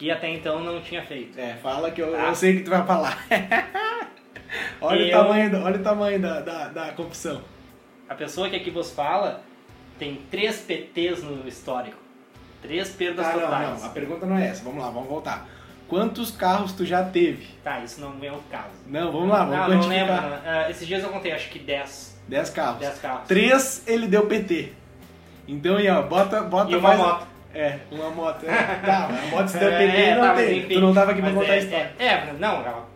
que 0.00 0.10
até 0.10 0.30
então 0.30 0.60
não 0.64 0.80
tinha 0.80 1.02
feito. 1.04 1.38
É, 1.38 1.56
fala 1.62 1.90
que 1.90 2.00
eu, 2.00 2.10
Tá. 2.12 2.28
eu 2.28 2.34
sei 2.34 2.56
que 2.56 2.62
tu 2.62 2.70
vai 2.70 2.86
falar. 2.86 3.18
olha, 4.80 5.04
o 5.04 5.08
Eu- 5.08 5.10
tamanho, 5.18 5.50
da- 5.50 5.60
olha 5.62 5.76
o 5.78 5.82
tamanho 5.82 6.18
da, 6.20 6.40
da, 6.40 6.68
da 6.68 6.92
confissão. 6.92 7.42
A 8.08 8.14
pessoa 8.14 8.48
que 8.48 8.56
aqui 8.56 8.70
vos 8.70 8.90
fala 8.90 9.42
tem 9.98 10.22
três 10.30 10.56
PTs 10.60 11.22
no 11.22 11.46
histórico. 11.46 11.98
Três 12.62 12.88
perdas 12.88 13.26
Tá, 13.26 13.32
não, 13.34 13.40
totais. 13.42 13.80
não, 13.80 13.86
a 13.86 13.90
pergunta 13.90 14.24
não 14.26 14.38
é 14.38 14.46
essa. 14.48 14.64
Vamos 14.64 14.82
lá, 14.82 14.90
vamos 14.90 15.08
voltar. 15.08 15.46
Quantos 15.86 16.30
carros 16.30 16.72
tu 16.72 16.86
já 16.86 17.04
teve? 17.04 17.46
Tá, 17.62 17.80
isso 17.80 18.00
não 18.00 18.14
é 18.22 18.32
o 18.32 18.38
caso. 18.50 18.70
Não, 18.86 19.12
vamos 19.12 19.28
lá, 19.28 19.44
vamos 19.44 19.56
não, 19.56 19.68
não 19.82 19.88
lembro. 19.88 20.14
quantificar. 20.14 20.42
não. 20.44 20.50
Ah, 20.50 20.70
esses 20.70 20.86
dias 20.86 21.02
eu 21.02 21.10
contei, 21.10 21.32
acho 21.32 21.50
que 21.50 21.58
10. 21.58 22.18
10 22.26 22.48
carros. 22.50 22.78
10 22.80 22.98
carros. 23.00 23.28
Três 23.28 23.82
ele 23.86 24.06
deu 24.06 24.26
PT. 24.26 24.72
Então 25.46 25.76
aí, 25.76 25.88
ó, 25.90 26.00
bota, 26.02 26.42
bota 26.42 26.70
E 26.72 26.76
uma 26.76 26.88
mais- 26.88 26.98
moto. 27.00 27.26
É, 27.54 27.78
uma 27.90 28.10
moto. 28.10 28.44
É. 28.48 28.86
Tá, 28.86 29.06
a 29.06 29.26
moto 29.28 29.48
se 29.48 29.58
deu 29.58 29.70
PT 29.70 29.96
É, 29.96 30.14
não 30.14 30.22
tá, 30.22 30.34
tem. 30.34 30.58
enfim. 30.58 30.74
tu 30.74 30.80
não 30.80 30.94
tava 30.94 31.10
aqui 31.12 31.20
pra 31.20 31.32
contar 31.32 31.46
é, 31.46 31.52
a 31.52 31.58
história. 31.58 31.92
É, 31.98 32.06
é, 32.06 32.34
não, 32.38 32.54
ela 32.64 32.88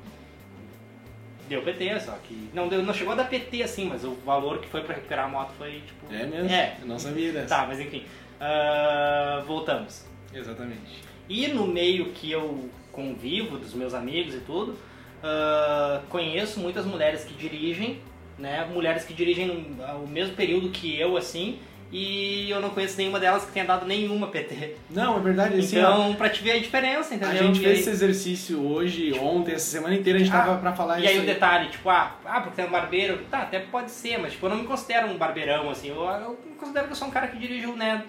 deu 1.49 1.63
PT, 1.63 2.01
só 2.01 2.13
que. 2.27 2.51
Não, 2.55 2.69
deu, 2.69 2.83
não 2.83 2.95
chegou 2.95 3.13
a 3.13 3.17
dar 3.17 3.25
PT 3.29 3.63
assim, 3.63 3.87
mas 3.87 4.05
o 4.05 4.15
valor 4.25 4.59
que 4.59 4.69
foi 4.69 4.83
pra 4.83 4.95
recuperar 4.95 5.27
a 5.27 5.29
moto 5.29 5.53
foi 5.59 5.83
tipo. 5.87 6.13
É, 6.13 6.27
mesmo? 6.27 6.51
É. 6.51 6.77
Eu 6.81 6.87
não 6.87 6.99
sabia 6.99 7.33
dessa. 7.33 7.49
Tá, 7.49 7.67
mas 7.67 7.81
enfim. 7.81 8.05
Ah, 8.41 9.43
voltamos. 9.47 10.05
Exatamente. 10.33 11.03
E 11.29 11.49
no 11.49 11.67
meio 11.67 12.07
que 12.07 12.31
eu 12.31 12.69
convivo, 12.93 13.59
dos 13.59 13.75
meus 13.75 13.95
amigos 13.95 14.35
e 14.35 14.41
tudo, 14.41 14.77
ah, 15.23 16.01
conheço 16.09 16.61
muitas 16.61 16.85
mulheres 16.87 17.25
que 17.25 17.35
dirigem, 17.35 18.01
né? 18.39 18.67
Mulheres 18.73 19.05
que 19.05 19.15
dirigem 19.15 19.77
o 20.03 20.07
mesmo 20.09 20.35
período 20.35 20.71
que 20.71 20.99
eu, 20.99 21.17
assim, 21.17 21.59
e 21.97 22.51
eu 22.51 22.61
não 22.61 22.71
conheço 22.71 22.97
nenhuma 22.97 23.21
delas 23.21 23.45
que 23.45 23.53
tenha 23.53 23.65
dado 23.65 23.87
nenhuma 23.87 24.27
PT. 24.27 24.75
Não, 24.91 25.17
é 25.17 25.21
verdade, 25.21 25.61
assim, 25.61 25.79
ó, 25.81 25.93
Então, 25.93 26.15
pra 26.17 26.29
te 26.29 26.43
ver 26.43 26.51
a 26.51 26.59
diferença, 26.59 27.15
entendeu? 27.15 27.29
a 27.41 27.43
gente 27.47 27.61
E 27.61 27.63
fez 27.63 27.73
aí- 27.75 27.81
esse 27.83 27.91
exercício 27.91 28.61
hoje, 28.67 29.13
ontem, 29.17 29.53
essa 29.55 29.71
semana 29.71 29.95
inteira, 29.95 30.19
a 30.19 30.23
gente 30.23 30.35
Ah, 30.35 30.41
tava 30.41 30.59
pra 30.59 30.73
falar 30.73 30.99
E 30.99 31.05
isso 31.05 31.13
aí 31.13 31.19
o 31.21 31.25
detalhe, 31.27 31.69
tipo, 31.71 31.89
ah, 31.89 32.17
ah, 32.25 32.41
porque 32.41 32.57
tem 32.57 32.65
um 32.65 32.71
barbeiro, 32.73 33.19
tá, 33.31 33.43
até 33.43 33.61
pode 33.61 33.93
ser, 33.93 34.19
mas 34.19 34.33
tipo, 34.33 34.45
eu 34.47 34.51
não 34.51 34.57
me 34.57 34.67
considero 34.67 35.07
um 35.07 35.17
barbeirão, 35.17 35.71
assim, 35.71 35.89
eu, 35.91 36.03
eu 36.05 36.37
considero 36.59 36.87
que 36.87 36.93
eu 36.93 36.97
sou 36.97 37.07
um 37.07 37.13
cara 37.13 37.29
que 37.29 37.39
dirige, 37.39 37.67
né, 37.69 38.03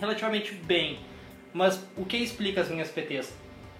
relativamente 0.00 0.52
bem. 0.52 0.98
Mas 1.52 1.80
o 1.96 2.04
que 2.04 2.16
explica 2.16 2.62
as 2.62 2.68
minhas 2.68 2.88
PTs? 2.90 3.32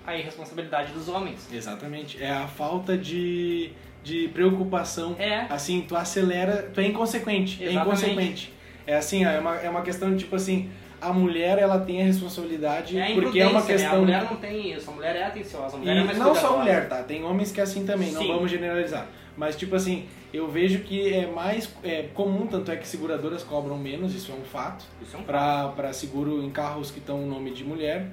A 0.07 0.17
irresponsabilidade 0.17 0.93
dos 0.93 1.09
homens. 1.09 1.49
Exatamente. 1.53 2.23
É 2.23 2.31
a 2.31 2.47
falta 2.47 2.97
de, 2.97 3.71
de 4.05 4.29
preocupação. 4.29 5.17
É. 5.19 5.47
Assim, 5.51 5.81
tu 5.89 5.97
acelera, 5.97 6.71
tu 6.73 6.81
é 6.81 6.85
inconsequente. 6.87 7.61
É 7.65 7.71
Exatamente. 7.71 7.89
inconsequente. 8.05 8.54
É 8.87 8.97
assim, 8.97 9.25
é 9.25 9.39
uma, 9.39 9.57
é 9.57 9.69
uma 9.71 9.83
questão 9.83 10.11
de 10.13 10.19
tipo 10.19 10.37
assim, 10.37 10.71
a 11.01 11.13
mulher 11.13 11.59
ela 11.59 11.79
tem 11.81 12.03
a 12.03 12.05
responsabilidade 12.05 12.99
É 12.99 13.11
a 13.11 13.15
porque 13.15 13.41
é 13.41 13.47
uma 13.47 13.61
imprudência, 13.61 13.75
né? 13.75 13.81
questão. 13.83 13.97
A 13.97 14.01
mulher 14.01 14.25
não 14.25 14.37
tem 14.37 14.73
isso, 14.75 14.91
a 14.91 14.95
mulher 14.95 15.17
é 15.17 15.25
atenciosa, 15.25 15.77
a 15.77 15.79
mulher 15.79 15.97
E 15.97 15.99
é 15.99 16.05
mais 16.05 16.19
não 16.19 16.27
só 16.27 16.33
cuidadosa. 16.35 16.59
mulher, 16.59 16.89
tá? 16.89 17.03
Tem 17.03 17.25
homens 17.25 17.53
que 17.53 17.61
é 17.61 17.63
assim 17.63 17.85
também, 17.85 18.11
não 18.13 18.21
Sim. 18.23 18.29
vamos 18.29 18.51
generalizar. 18.51 19.07
Mas 19.37 19.57
tipo 19.57 19.75
assim, 19.75 20.07
eu 20.33 20.49
vejo 20.49 20.81
que 20.81 21.13
é 21.13 21.27
mais 21.27 21.69
é, 21.83 22.05
comum, 22.15 22.47
tanto 22.47 22.71
é 22.71 22.77
que 22.77 22.87
seguradoras 22.87 23.43
cobram 23.43 23.77
menos, 23.77 24.15
isso 24.15 24.31
é 24.31 24.35
um 24.35 24.45
fato. 24.45 24.85
Isso 25.03 25.17
é 25.17 25.19
um 25.19 25.23
para 25.25 25.69
para 25.69 25.93
seguro 25.93 26.43
em 26.43 26.51
carros 26.51 26.91
que 26.91 26.99
estão 27.01 27.19
no 27.19 27.27
nome 27.27 27.51
de 27.51 27.65
mulher, 27.65 28.07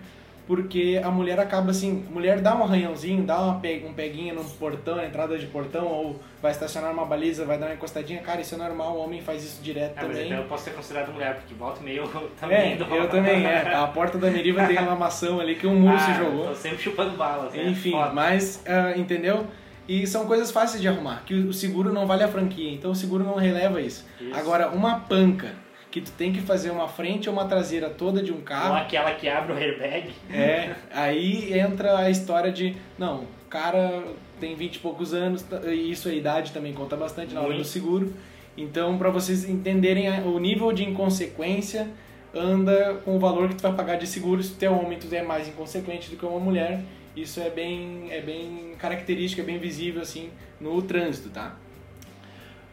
porque 0.56 1.00
a 1.02 1.10
mulher 1.10 1.40
acaba 1.40 1.72
assim, 1.72 2.04
a 2.10 2.14
mulher 2.14 2.42
dá 2.42 2.54
um 2.54 2.64
arranhãozinho, 2.64 3.24
dá 3.24 3.40
uma 3.40 3.60
pe 3.62 3.86
um 3.88 3.94
peguinha 3.94 4.34
no 4.34 4.44
portão, 4.44 5.02
entrada 5.02 5.38
de 5.40 5.46
portão, 5.48 5.88
ou 5.88 6.20
vai 6.42 6.52
estacionar 6.52 6.92
uma 6.92 7.06
baliza, 7.06 7.46
vai 7.46 7.58
dar 7.58 7.68
uma 7.68 7.76
encostadinha, 7.76 8.20
cara, 8.22 8.42
isso 8.42 8.56
é 8.56 8.58
normal, 8.58 8.98
o 8.98 9.00
homem 9.02 9.22
faz 9.22 9.46
isso 9.46 9.62
direto 9.64 9.94
mas 9.96 10.08
também. 10.08 10.26
então 10.26 10.40
eu 10.40 10.44
posso 10.44 10.66
ser 10.66 10.72
considerado 10.72 11.14
mulher, 11.14 11.36
porque 11.36 11.54
volta 11.54 11.80
e 11.80 11.86
meio 11.86 12.04
eu 12.04 12.30
também 12.38 12.74
É, 12.74 12.76
dou- 12.76 12.88
eu 12.94 13.08
também, 13.10 13.46
é. 13.48 13.74
A 13.74 13.88
porta 13.88 14.18
da 14.18 14.30
Meriva 14.30 14.66
tem 14.68 14.78
uma 14.78 14.94
maçã 14.96 15.40
ali 15.40 15.56
que 15.56 15.66
um 15.66 15.80
muro 15.80 15.98
se 15.98 16.12
Ah, 16.12 16.14
jogou. 16.16 16.48
Tô 16.50 16.56
sempre 16.56 16.80
chupando 16.80 17.12
balas, 17.16 17.54
né? 17.54 17.70
Enfim, 17.70 17.92
Foda. 17.92 18.12
mas, 18.12 18.62
ah, 18.68 18.92
entendeu? 18.98 19.48
E 19.88 20.06
são 20.06 20.26
coisas 20.26 20.52
fáceis 20.52 20.82
de 20.82 20.88
arrumar, 20.90 21.24
que 21.26 21.34
o 21.34 21.54
seguro 21.54 21.94
não 21.94 22.06
vale 22.06 22.24
a 22.24 22.28
franquia, 22.28 22.74
então 22.74 22.92
o 22.92 22.96
seguro 22.96 23.24
não 23.24 23.36
releva 23.36 23.80
isso. 23.80 24.06
Isso. 24.20 24.38
Agora, 24.38 24.68
uma 24.68 25.00
panca, 25.00 25.54
que 25.92 26.00
tu 26.02 26.12
tem 26.14 26.32
que 26.32 26.40
fazer 26.42 26.72
uma 26.72 26.88
frente 26.88 27.28
ou 27.30 27.36
uma 27.36 27.46
traseira 27.46 27.90
toda 27.90 28.24
de 28.24 28.32
um 28.32 28.40
carro, 28.42 28.70
Ou 28.72 28.76
aquela 28.78 29.14
que 29.14 29.28
abre 29.28 29.52
o 29.54 29.58
airbag. 29.58 30.10
É, 30.32 30.74
aí 30.94 31.58
entra 31.60 31.98
a 31.98 32.10
história 32.10 32.52
de, 32.52 32.76
não, 32.98 33.24
o 33.24 33.28
cara 33.50 34.04
tem 34.40 34.56
20 34.56 34.76
e 34.76 34.80
poucos 34.80 35.14
anos, 35.14 35.44
tá- 35.44 35.60
e 35.66 35.92
isso 35.92 36.08
a 36.08 36.14
idade 36.14 36.52
também 36.54 36.74
conta 36.74 36.96
bastante 36.96 37.34
na 37.34 37.42
hora 37.42 37.54
do 37.54 37.64
seguro. 37.66 38.14
Então, 38.58 38.98
para 38.98 39.10
vocês 39.10 39.48
entenderem 39.48 40.10
o 40.24 40.40
nível 40.40 40.72
de 40.72 40.84
inconsequência, 40.84 41.88
anda 42.34 42.96
com 43.04 43.18
o 43.18 43.20
valor 43.20 43.50
que 43.50 43.56
tu 43.56 43.62
vai 43.62 43.74
pagar 43.74 43.96
de 43.98 44.08
seguro 44.08 44.42
se 44.42 44.54
tu 44.56 44.64
é 44.64 44.70
homem, 44.70 44.98
tu 44.98 45.14
é 45.14 45.22
mais 45.22 45.48
inconsequente 45.48 46.10
do 46.10 46.16
que 46.16 46.26
uma 46.26 46.40
mulher. 46.40 46.82
Isso 47.16 47.42
é 47.42 47.50
bem, 47.50 48.08
é 48.10 48.22
bem 48.22 48.74
característico, 48.80 49.42
é 49.42 49.44
bem 49.46 49.58
visível 49.58 50.02
assim 50.02 50.30
no 50.60 50.82
trânsito, 50.82 51.30
tá? 51.30 51.56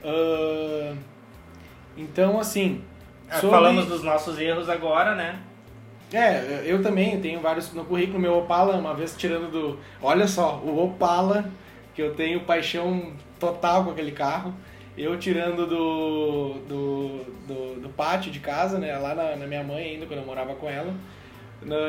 Ah, 0.05 0.95
Então, 1.97 2.39
assim. 2.39 2.81
Ah, 3.31 3.35
sobre- 3.41 3.51
Falamos 3.57 3.87
dos 3.87 4.03
nossos 4.03 4.39
erros 4.39 4.69
agora, 4.69 5.15
né? 5.15 5.39
É, 6.13 6.63
eu 6.65 6.83
também 6.83 7.21
tenho 7.21 7.41
vários 7.41 7.73
no 7.75 7.85
currículo. 7.85 8.19
Meu 8.19 8.39
Opala, 8.39 8.75
uma 8.77 8.95
vez 8.95 9.15
tirando 9.17 9.51
do. 9.51 9.79
Olha 10.03 10.27
só, 10.27 10.57
o 10.65 10.85
Opala, 10.85 11.51
que 11.95 12.01
eu 12.01 12.15
tenho 12.15 12.41
paixão 12.41 13.13
total 13.39 13.85
com 13.85 13.91
aquele 13.91 14.13
carro. 14.13 14.55
Eu 14.97 15.17
tirando 15.19 15.67
do, 15.67 16.55
do, 16.67 17.25
do, 17.47 17.81
do 17.83 17.89
pátio 17.91 18.33
de 18.33 18.41
casa, 18.41 18.79
né? 18.79 18.97
Lá 18.99 19.15
na, 19.15 19.37
na 19.37 19.47
minha 19.47 19.63
mãe 19.63 19.91
ainda, 19.93 20.07
quando 20.07 20.21
eu 20.21 20.27
morava 20.27 20.55
com 20.55 20.69
ela. 20.69 20.93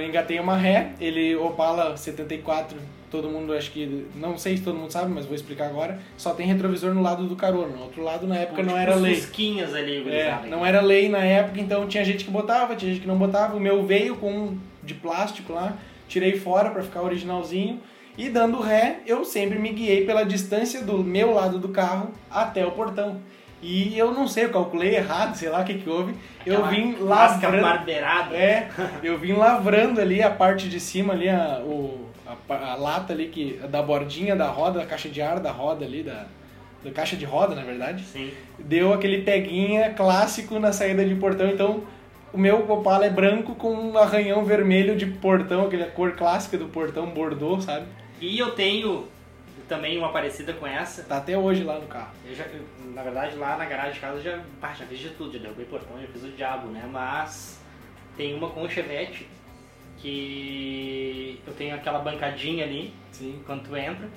Engatei 0.05 0.39
uma 0.39 0.55
ré, 0.55 0.93
ele 0.99 1.35
Opala 1.35 1.95
74, 1.95 2.77
todo 3.11 3.29
mundo 3.29 3.53
acho 3.53 3.71
que. 3.71 4.05
Não 4.15 4.37
sei 4.37 4.57
se 4.57 4.63
todo 4.63 4.77
mundo 4.77 4.91
sabe, 4.91 5.11
mas 5.13 5.25
vou 5.25 5.35
explicar 5.35 5.67
agora. 5.67 5.99
Só 6.17 6.33
tem 6.33 6.47
retrovisor 6.47 6.93
no 6.93 7.01
lado 7.01 7.27
do 7.27 7.35
carona. 7.35 7.75
No 7.75 7.83
outro 7.83 8.03
lado, 8.03 8.27
na 8.27 8.35
época, 8.37 8.63
não 8.63 8.69
Tipo 8.73 8.79
era 8.79 8.95
os 8.95 9.01
lei. 9.01 9.15
fusquinhas 9.15 9.75
ali, 9.75 10.09
É, 10.09 10.39
não 10.47 10.65
era 10.65 10.81
lei 10.81 11.07
na 11.07 11.23
época, 11.23 11.59
então 11.61 11.87
tinha 11.87 12.03
gente 12.03 12.25
que 12.25 12.31
botava, 12.31 12.75
tinha 12.75 12.91
gente 12.91 13.01
que 13.01 13.07
não 13.07 13.17
botava. 13.17 13.55
O 13.55 13.59
meu 13.59 13.85
veio 13.85 14.15
com 14.15 14.31
um 14.31 14.59
de 14.83 14.93
plástico 14.95 15.53
lá, 15.53 15.77
tirei 16.07 16.37
fora 16.37 16.71
pra 16.71 16.81
ficar 16.81 17.01
originalzinho. 17.03 17.79
E 18.17 18.27
dando 18.27 18.59
ré, 18.59 18.99
eu 19.05 19.23
sempre 19.23 19.57
me 19.59 19.69
guiei 19.69 20.05
pela 20.05 20.25
distância 20.25 20.81
do 20.83 20.97
meu 21.03 21.31
lado 21.33 21.57
do 21.57 21.69
carro 21.69 22.11
até 22.29 22.65
o 22.65 22.71
portão. 22.71 23.21
E 23.61 23.97
eu 23.97 24.13
não 24.13 24.27
sei, 24.27 24.45
eu 24.45 24.51
calculei 24.51 24.95
errado, 24.95 25.35
sei 25.35 25.49
lá 25.49 25.61
o 25.61 25.65
que 25.65 25.73
que 25.75 25.89
houve. 25.89 26.15
Eu 26.45 26.63
Aquela 26.63 26.69
vim 26.69 26.95
lavrando. 26.99 27.61
barbeirada. 27.61 28.35
É, 28.35 28.69
eu 29.03 29.17
vim 29.17 29.33
lavrando 29.33 29.99
ali 29.99 30.23
a 30.23 30.29
parte 30.29 30.69
de 30.69 30.79
cima 30.79 31.13
ali, 31.13 31.27
a, 31.27 31.61
o, 31.63 32.07
a, 32.49 32.53
a 32.71 32.75
lata 32.75 33.11
ali 33.11 33.27
que, 33.27 33.59
da 33.69 33.81
bordinha 33.81 34.35
da 34.35 34.47
roda, 34.47 34.81
a 34.81 34.85
caixa 34.85 35.09
de 35.09 35.21
ar 35.21 35.39
da 35.41 35.51
roda 35.51 35.83
ali, 35.83 36.03
da, 36.03 36.25
da 36.83 36.91
caixa 36.91 37.17
de 37.17 37.25
roda, 37.25 37.53
na 37.53 37.63
verdade 37.63 38.03
Sim. 38.05 38.31
deu 38.57 38.93
aquele 38.93 39.23
peguinha 39.23 39.89
clássico 39.93 40.57
na 40.57 40.71
saída 40.71 41.03
de 41.03 41.15
portão. 41.15 41.49
Então, 41.49 41.83
o 42.31 42.37
meu 42.37 42.71
Opala 42.71 43.05
é 43.07 43.09
branco 43.09 43.55
com 43.55 43.73
um 43.73 43.97
arranhão 43.97 44.45
vermelho 44.45 44.95
de 44.95 45.05
portão, 45.05 45.65
aquela 45.65 45.87
cor 45.87 46.13
clássica 46.13 46.57
do 46.57 46.67
portão 46.67 47.07
Bordeaux, 47.07 47.65
sabe? 47.65 47.85
E 48.21 48.37
eu 48.39 48.51
tenho 48.51 49.05
também 49.69 49.97
uma 49.97 50.11
parecida 50.11 50.51
com 50.51 50.67
essa. 50.67 51.03
Tá 51.03 51.17
até 51.17 51.37
hoje 51.37 51.63
lá 51.63 51.79
no 51.79 51.87
carro. 51.87 52.11
Eu 52.25 52.35
já, 52.35 52.45
na 52.93 53.03
verdade, 53.03 53.37
lá 53.37 53.55
na 53.55 53.65
garagem 53.65 53.93
de 53.93 53.99
casa 53.99 54.17
eu 54.17 54.23
já, 54.23 54.43
pá, 54.59 54.73
já 54.73 54.85
fiz 54.85 54.99
de 54.99 55.11
tudo, 55.11 55.31
já 55.31 55.39
derrubei 55.39 55.65
portão, 55.65 56.01
já 56.01 56.07
fiz 56.07 56.23
o 56.23 56.29
diabo, 56.29 56.67
né? 56.67 56.89
Mas 56.91 57.61
tem 58.17 58.33
uma 58.33 58.49
com 58.49 58.63
o 58.63 58.69
Chevette 58.69 59.27
que 59.99 61.41
eu 61.45 61.53
tenho 61.53 61.75
aquela 61.75 61.99
bancadinha 61.99 62.65
ali 62.65 62.93
Sim. 63.11 63.41
quando 63.45 63.63
tu 63.63 63.77
entra. 63.77 64.09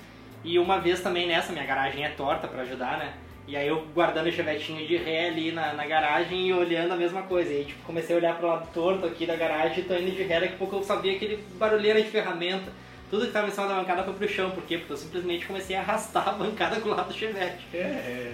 E 0.43 0.59
uma 0.59 0.81
vez 0.81 1.01
também 1.01 1.29
nessa, 1.29 1.53
minha 1.53 1.65
garagem 1.65 2.05
é 2.05 2.09
torta 2.09 2.49
pra 2.49 2.63
ajudar, 2.63 2.99
né? 2.99 3.15
E 3.47 3.57
aí 3.57 3.67
eu 3.67 3.85
guardando 3.93 4.29
o 4.29 4.33
chevetinho 4.33 4.87
de 4.87 4.97
ré 4.97 5.27
ali 5.27 5.51
na, 5.51 5.73
na 5.73 5.85
garagem 5.85 6.49
e 6.49 6.53
olhando 6.53 6.93
a 6.93 6.97
mesma 6.97 7.23
coisa. 7.23 7.53
E 7.53 7.59
aí 7.59 7.65
tipo, 7.65 7.83
comecei 7.85 8.15
a 8.15 8.19
olhar 8.19 8.37
pro 8.39 8.47
lado 8.47 8.69
torto 8.73 9.05
aqui 9.05 9.27
da 9.27 9.37
garagem 9.37 9.81
e 9.81 9.83
tô 9.83 9.95
indo 9.95 10.13
de 10.13 10.23
ré, 10.23 10.41
daqui 10.41 10.55
a 10.55 10.57
pouco 10.57 10.77
eu 10.77 10.83
sabia 10.83 11.13
aquele 11.15 11.45
barulheira 11.59 12.01
de 12.01 12.09
ferramenta. 12.09 12.73
Tudo 13.13 13.27
que 13.27 13.33
tava 13.33 13.49
em 13.49 13.51
cima 13.51 13.67
da 13.69 13.75
bancada 13.75 14.03
foi 14.05 14.15
pro 14.15 14.27
chão, 14.27 14.51
por 14.53 14.63
quê? 14.63 14.79
Porque 14.79 14.95
eu 14.95 14.97
simplesmente 14.97 15.45
comecei 15.45 15.77
a 15.77 15.81
arrastar 15.81 16.31
a 16.31 16.33
bancada 16.33 16.81
com 16.81 16.89
o 16.89 16.93
lado 16.93 17.09
do 17.09 17.15
chevette. 17.15 17.59
É, 17.75 17.77
é. 17.77 18.33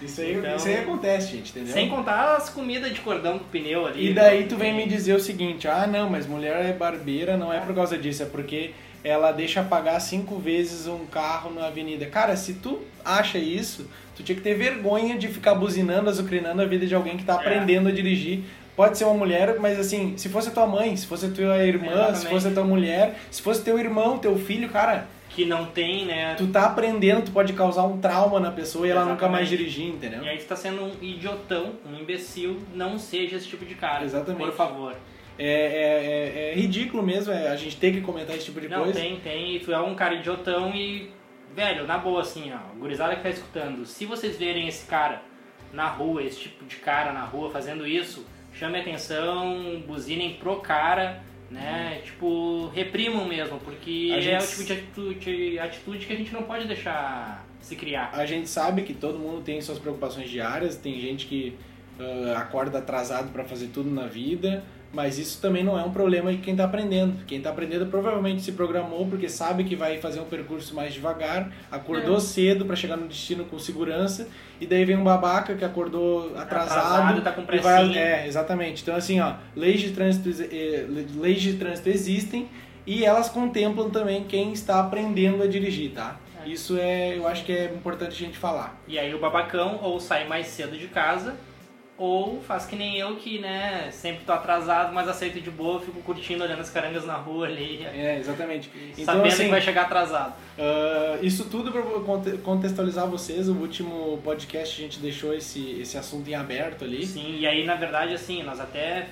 Isso 0.00 0.22
aí, 0.22 0.32
Então- 0.34 0.56
isso 0.56 0.66
aí 0.66 0.78
acontece, 0.78 1.32
gente, 1.32 1.50
entendeu? 1.50 1.74
Sem 1.74 1.90
contar 1.90 2.36
as 2.36 2.48
comidas 2.48 2.90
de 2.94 3.00
cordão 3.00 3.38
com 3.38 3.44
pneu 3.44 3.84
ali. 3.86 4.08
E 4.08 4.14
daí 4.14 4.44
tu 4.44 4.56
vem 4.56 4.74
me 4.74 4.86
dizer 4.86 5.12
o 5.14 5.20
seguinte, 5.20 5.68
ah 5.68 5.86
não, 5.86 6.08
mas 6.08 6.26
mulher 6.26 6.64
é 6.64 6.72
barbeira, 6.72 7.36
não 7.36 7.52
é 7.52 7.60
por 7.60 7.74
causa 7.74 7.98
disso, 7.98 8.22
é 8.22 8.26
porque 8.26 8.70
ela 9.04 9.30
deixa 9.30 9.62
pagar 9.62 10.00
cinco 10.00 10.38
vezes 10.38 10.86
um 10.86 11.04
carro 11.04 11.52
na 11.52 11.66
avenida. 11.66 12.06
Cara, 12.06 12.34
se 12.34 12.54
tu 12.54 12.80
acha 13.04 13.36
isso, 13.36 13.90
tu 14.16 14.22
tinha 14.22 14.34
que 14.36 14.42
ter 14.42 14.54
vergonha 14.54 15.18
de 15.18 15.28
ficar 15.28 15.54
buzinando, 15.54 16.08
azucrinando 16.08 16.62
a 16.62 16.64
vida 16.64 16.86
de 16.86 16.94
alguém 16.94 17.18
que 17.18 17.24
tá 17.24 17.34
É. 17.34 17.36
aprendendo 17.36 17.88
a 17.90 17.92
dirigir. 17.92 18.40
Pode 18.78 18.96
ser 18.96 19.04
uma 19.06 19.14
mulher, 19.14 19.58
mas 19.58 19.76
assim, 19.76 20.16
se 20.16 20.28
fosse 20.28 20.50
a 20.50 20.52
tua 20.52 20.64
mãe, 20.66 20.96
se 20.96 21.04
fosse 21.04 21.26
a 21.26 21.30
tua 21.30 21.58
irmã, 21.66 21.86
se 21.88 21.92
Exatamente. 21.98 22.28
fosse 22.28 22.46
a 22.46 22.50
tua 22.52 22.62
mulher, 22.64 23.18
se 23.28 23.42
fosse 23.42 23.64
teu 23.64 23.76
irmão, 23.76 24.18
teu 24.18 24.38
filho, 24.38 24.68
cara, 24.68 25.08
Que 25.30 25.44
não 25.44 25.66
tem, 25.66 26.06
né? 26.06 26.36
tu 26.36 26.46
tá 26.46 26.66
aprendendo, 26.66 27.22
tu 27.24 27.32
pode 27.32 27.52
causar 27.54 27.82
um 27.82 27.98
trauma 27.98 28.38
na 28.38 28.52
pessoa 28.52 28.86
e 28.86 28.90
ela 28.90 29.04
nunca 29.04 29.28
mais 29.28 29.48
Exatamente. 29.48 29.70
dirigir, 29.72 29.92
entendeu? 29.96 30.22
E 30.22 30.28
aí 30.28 30.38
tu 30.38 30.44
tá 30.46 30.54
sendo 30.54 30.84
um 30.84 30.92
idiotão, 31.02 31.72
um 31.84 31.98
imbecil, 32.00 32.56
não 32.72 32.96
seja 33.00 33.34
esse 33.36 33.48
tipo 33.48 33.64
de 33.64 33.74
cara. 33.74 34.04
Exatamente. 34.04 34.44
Por 34.44 34.52
favor. 34.52 34.94
É, 35.36 35.44
é, 35.44 35.50
é- 35.50 36.52
é 36.52 36.54
ridículo 36.54 37.02
mesmo 37.02 37.32
é, 37.32 37.48
a 37.48 37.56
gente 37.56 37.76
ter 37.76 37.92
que 37.92 38.00
comentar 38.00 38.36
esse 38.36 38.44
tipo 38.44 38.60
de 38.60 38.68
Não, 38.68 38.84
coisa. 38.84 38.98
tem, 39.00 39.16
tem. 39.20 39.56
E 39.56 39.58
tu 39.60 39.72
é 39.72 39.80
um 39.80 39.94
cara 39.96 40.14
idiotão 40.14 40.72
e. 40.74 41.10
Velho, 41.54 41.84
na 41.84 41.98
boa, 41.98 42.20
assim, 42.22 42.52
ó. 42.54 42.78
Gurizada 42.78 43.16
que 43.16 43.22
tá 43.24 43.30
escutando. 43.30 43.84
Se 43.86 44.04
vocês 44.04 44.36
verem 44.38 44.68
esse 44.68 44.86
cara 44.86 45.20
na 45.72 45.88
rua, 45.88 46.22
esse 46.22 46.38
tipo 46.40 46.64
de 46.64 46.76
cara 46.76 47.12
na 47.12 47.24
rua 47.24 47.50
fazendo 47.50 47.84
isso, 47.86 48.24
chame 48.52 48.78
atenção, 48.80 49.82
buzinem 49.86 50.34
pro 50.34 50.56
cara, 50.56 51.22
né? 51.50 52.00
Tipo, 52.04 52.68
reprimam 52.74 53.24
mesmo, 53.26 53.58
porque 53.60 54.10
A 54.12 54.18
é 54.18 54.20
gente- 54.20 54.44
o 54.44 54.46
tipo 54.48 54.64
de 54.64 54.72
atitude, 54.72 55.58
atitude 55.58 56.06
que 56.06 56.12
a 56.12 56.16
gente 56.16 56.32
não 56.32 56.42
pode 56.42 56.66
deixar 56.66 57.44
se 57.60 57.74
criar. 57.76 58.10
A 58.12 58.24
gente 58.26 58.48
sabe 58.48 58.82
que 58.82 58.94
todo 58.94 59.18
mundo 59.18 59.42
tem 59.42 59.60
suas 59.60 59.78
preocupações 59.78 60.28
diárias, 60.30 60.76
tem 60.76 60.98
gente 61.00 61.26
que 61.26 61.56
ah, 62.00 62.38
acorda 62.38 62.78
atrasado 62.78 63.32
para 63.32 63.44
fazer 63.44 63.68
tudo 63.68 63.90
na 63.90 64.06
vida, 64.06 64.64
mas 64.92 65.18
isso 65.18 65.40
também 65.40 65.62
não 65.62 65.78
é 65.78 65.82
um 65.84 65.90
problema 65.90 66.32
de 66.32 66.38
quem 66.38 66.54
está 66.54 66.64
aprendendo. 66.64 67.24
Quem 67.26 67.38
está 67.38 67.50
aprendendo 67.50 67.86
provavelmente 67.86 68.40
se 68.42 68.52
programou 68.52 69.06
porque 69.06 69.28
sabe 69.28 69.64
que 69.64 69.76
vai 69.76 69.98
fazer 69.98 70.20
um 70.20 70.24
percurso 70.24 70.74
mais 70.74 70.94
devagar, 70.94 71.50
acordou 71.70 72.16
É. 72.16 72.20
cedo 72.20 72.64
para 72.64 72.74
chegar 72.74 72.96
no 72.96 73.06
destino 73.06 73.44
com 73.44 73.58
segurança, 73.58 74.28
e 74.60 74.66
daí 74.66 74.84
vem 74.84 74.96
um 74.96 75.04
babaca 75.04 75.54
que 75.54 75.64
acordou 75.64 76.32
atrasado, 76.36 76.78
Atrasado, 76.78 77.20
tá 77.22 77.32
com 77.32 77.42
vai, 77.42 77.58
pressinha. 77.58 78.00
é, 78.00 78.26
exatamente. 78.26 78.82
Então 78.82 78.94
assim, 78.96 79.20
ó, 79.20 79.34
leis 79.54 79.80
de 79.80 79.90
trânsito 79.92 80.30
eh, 80.42 80.86
leis 81.16 81.40
de 81.42 81.54
trânsito 81.54 81.88
existem 81.90 82.48
e 82.86 83.04
elas 83.04 83.28
contemplam 83.28 83.90
também 83.90 84.24
quem 84.24 84.52
está 84.52 84.80
aprendendo 84.80 85.42
a 85.42 85.46
dirigir, 85.46 85.90
tá? 85.92 86.16
É. 86.44 86.48
Isso 86.48 86.78
é, 86.78 87.16
eu 87.16 87.28
acho 87.28 87.44
que 87.44 87.52
é 87.52 87.66
importante 87.66 88.12
a 88.12 88.26
gente 88.26 88.38
falar. 88.38 88.80
E 88.88 88.98
aí 88.98 89.14
o 89.14 89.18
babacão 89.20 89.78
ou 89.82 90.00
sai 90.00 90.26
mais 90.26 90.46
cedo 90.46 90.78
de 90.78 90.86
casa, 90.88 91.36
ou 91.98 92.40
faz 92.42 92.64
que 92.64 92.76
nem 92.76 92.96
eu 92.96 93.16
que, 93.16 93.38
né, 93.40 93.88
sempre 93.90 94.24
tô 94.24 94.32
atrasado, 94.32 94.94
mas 94.94 95.08
aceito 95.08 95.40
de 95.40 95.50
boa, 95.50 95.80
fico 95.80 96.00
curtindo, 96.02 96.44
olhando 96.44 96.60
as 96.60 96.70
carangas 96.70 97.04
na 97.04 97.14
rua 97.14 97.46
ali, 97.46 97.84
É, 97.84 98.18
exatamente. 98.20 98.70
Então, 98.92 99.04
sabendo 99.16 99.26
assim, 99.32 99.44
que 99.44 99.50
vai 99.50 99.60
chegar 99.60 99.82
atrasado. 99.82 100.34
ah, 100.58 101.18
isso 101.20 101.46
tudo 101.46 101.72
para 101.72 101.82
contextualizar 102.38 103.06
vocês, 103.08 103.48
o 103.48 103.54
último 103.54 104.18
podcast 104.22 104.80
a 104.80 104.84
gente 104.84 105.00
deixou 105.00 105.34
esse, 105.34 105.80
esse 105.80 105.98
assunto 105.98 106.28
em 106.30 106.34
aberto 106.34 106.84
ali. 106.84 107.04
Sim, 107.04 107.36
e 107.38 107.46
aí 107.46 107.64
na 107.66 107.74
verdade 107.74 108.14
assim, 108.14 108.42
nós 108.44 108.60
até 108.60 109.06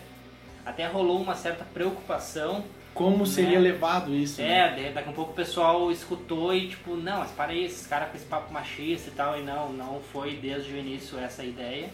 até 0.64 0.86
rolou 0.86 1.20
uma 1.20 1.34
certa 1.34 1.64
preocupação. 1.64 2.64
Como 2.94 3.26
seria 3.26 3.58
Né? 3.60 3.70
levado 3.72 4.14
isso? 4.14 4.40
né? 4.40 4.58
É, 4.58 4.68
de- 4.74 4.90
daqui 4.94 5.10
a 5.10 5.12
pouco 5.12 5.32
o 5.32 5.34
pessoal 5.34 5.90
escutou 5.92 6.54
e 6.54 6.68
tipo, 6.68 6.96
não, 6.96 7.18
mas 7.18 7.30
para 7.32 7.52
aí, 7.52 7.64
esses 7.64 7.86
caras 7.86 8.08
com 8.10 8.16
esse 8.16 8.24
papo 8.26 8.52
machista 8.52 9.10
e 9.10 9.12
tal, 9.12 9.38
e 9.38 9.42
não, 9.42 9.70
não 9.72 10.00
foi 10.12 10.32
desde 10.36 10.72
o 10.72 10.76
início 10.78 11.18
essa 11.18 11.44
ideia. 11.44 11.88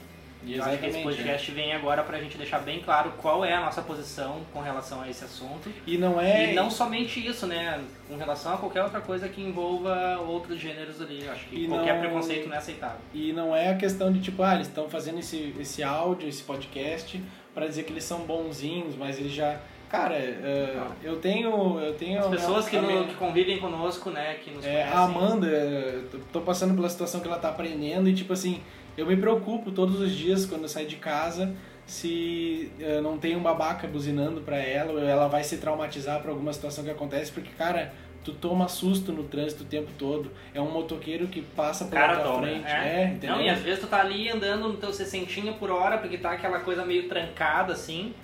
E 0.44 0.56
eu 0.56 0.62
acho 0.64 0.70
que 0.70 0.86
esse 0.86 0.98
Exatamente, 0.98 1.02
podcast 1.22 1.50
vem 1.52 1.72
agora 1.72 2.02
pra 2.02 2.18
gente 2.18 2.36
deixar 2.36 2.58
bem 2.58 2.80
claro 2.80 3.12
qual 3.18 3.44
é 3.44 3.54
a 3.54 3.60
nossa 3.60 3.80
posição 3.82 4.40
com 4.52 4.60
relação 4.60 5.00
a 5.00 5.08
esse 5.08 5.24
assunto. 5.24 5.70
E 5.86 5.96
não 5.96 6.20
é. 6.20 6.50
E 6.50 6.54
não 6.54 6.68
somente 6.70 7.24
isso, 7.24 7.46
né? 7.46 7.80
Com 8.08 8.16
relação 8.16 8.54
a 8.54 8.56
qualquer 8.56 8.82
outra 8.82 9.00
coisa 9.00 9.28
que 9.28 9.40
envolva 9.40 10.18
outros 10.26 10.58
gêneros 10.60 11.00
ali. 11.00 11.28
Acho 11.28 11.46
que 11.46 11.64
E 11.64 11.68
qualquer 11.68 11.94
não- 11.94 12.00
preconceito 12.00 12.48
não 12.48 12.54
é 12.56 12.58
aceitável. 12.58 12.98
E 13.14 13.32
não 13.32 13.54
é 13.54 13.70
a 13.70 13.76
questão 13.76 14.12
de 14.12 14.20
tipo, 14.20 14.42
ah, 14.42 14.54
eles 14.56 14.66
estão 14.66 14.88
fazendo 14.88 15.20
esse, 15.20 15.54
esse 15.60 15.82
áudio, 15.82 16.28
esse 16.28 16.42
podcast 16.42 17.22
para 17.54 17.66
dizer 17.66 17.84
que 17.84 17.92
eles 17.92 18.02
são 18.04 18.20
bonzinhos, 18.20 18.96
mas 18.96 19.18
eles 19.18 19.32
já. 19.32 19.60
Cara, 19.88 20.14
eh, 20.16 20.74
eu 21.02 21.16
tenho. 21.20 21.78
Eu 21.78 21.92
tenho 21.94 22.18
As 22.18 22.26
pessoas 22.28 22.66
que, 22.66 22.76
a 22.78 22.80
minha- 22.82 23.04
que 23.04 23.14
convivem 23.14 23.58
conosco, 23.58 24.08
né? 24.10 24.36
Que 24.42 24.50
nos 24.50 24.64
É, 24.64 24.70
conhecem. 24.70 24.92
a 24.94 25.00
Amanda, 25.02 26.04
tô 26.32 26.40
passando 26.40 26.74
pela 26.74 26.88
situação 26.88 27.20
que 27.20 27.28
ela 27.28 27.38
tá 27.38 27.50
aprendendo 27.50 28.08
e 28.08 28.14
tipo 28.14 28.32
assim, 28.32 28.62
eu 28.96 29.06
me 29.06 29.16
preocupo 29.16 29.70
todos 29.70 30.00
os 30.00 30.12
dias 30.12 30.46
quando 30.46 30.62
eu 30.62 30.68
saio 30.68 30.86
de 30.86 30.96
casa 30.96 31.54
se 31.86 32.70
eh, 32.80 33.00
não 33.00 33.18
tem 33.18 33.36
um 33.36 33.42
babaca 33.42 33.86
buzinando 33.88 34.40
pra 34.40 34.56
ela 34.56 34.92
ou 34.92 34.98
ela 35.00 35.26
vai 35.28 35.42
se 35.42 35.56
traumatizar 35.58 36.20
por 36.20 36.30
alguma 36.30 36.52
situação 36.52 36.84
que 36.84 36.90
acontece, 36.90 37.32
porque 37.32 37.50
cara, 37.58 37.92
tu 38.24 38.32
toma 38.32 38.68
susto 38.68 39.12
no 39.12 39.24
trânsito 39.24 39.64
o 39.64 39.66
tempo 39.66 39.90
todo. 39.98 40.30
É 40.54 40.60
um 40.60 40.70
motoqueiro 40.70 41.26
que 41.26 41.42
passa 41.42 41.86
pela 41.86 42.00
cara 42.00 42.20
tua 42.20 42.38
frente, 42.40 42.70
é. 42.70 42.70
é, 43.02 43.04
entendeu? 43.14 43.36
Não, 43.36 43.42
e 43.42 43.50
às 43.50 43.60
vezes 43.60 43.80
tu 43.80 43.88
tá 43.88 44.00
ali 44.00 44.30
andando 44.30 44.68
no 44.68 44.74
teu 44.74 44.92
60 44.92 45.52
por 45.54 45.70
hora, 45.70 45.98
porque 45.98 46.16
tá 46.16 46.30
aquela 46.32 46.60
coisa 46.60 46.84
meio 46.84 47.08
trancada 47.08 47.72
assim. 47.72 48.14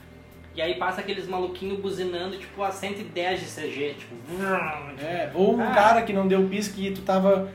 E 0.54 0.62
aí 0.62 0.74
passa 0.74 1.00
aqueles 1.00 1.28
maluquinhos 1.28 1.78
buzinando, 1.78 2.36
tipo, 2.36 2.62
a 2.62 2.70
110 2.70 3.40
de 3.40 3.46
CG, 3.46 3.94
tipo... 3.98 4.14
É, 5.00 5.30
ou 5.34 5.56
um 5.56 5.62
Ah. 5.62 5.72
cara 5.72 6.02
que 6.02 6.12
não 6.12 6.26
deu 6.26 6.48
pisca 6.48 6.80
e 6.80 6.90
tu 6.92 7.02
tava. 7.02 7.48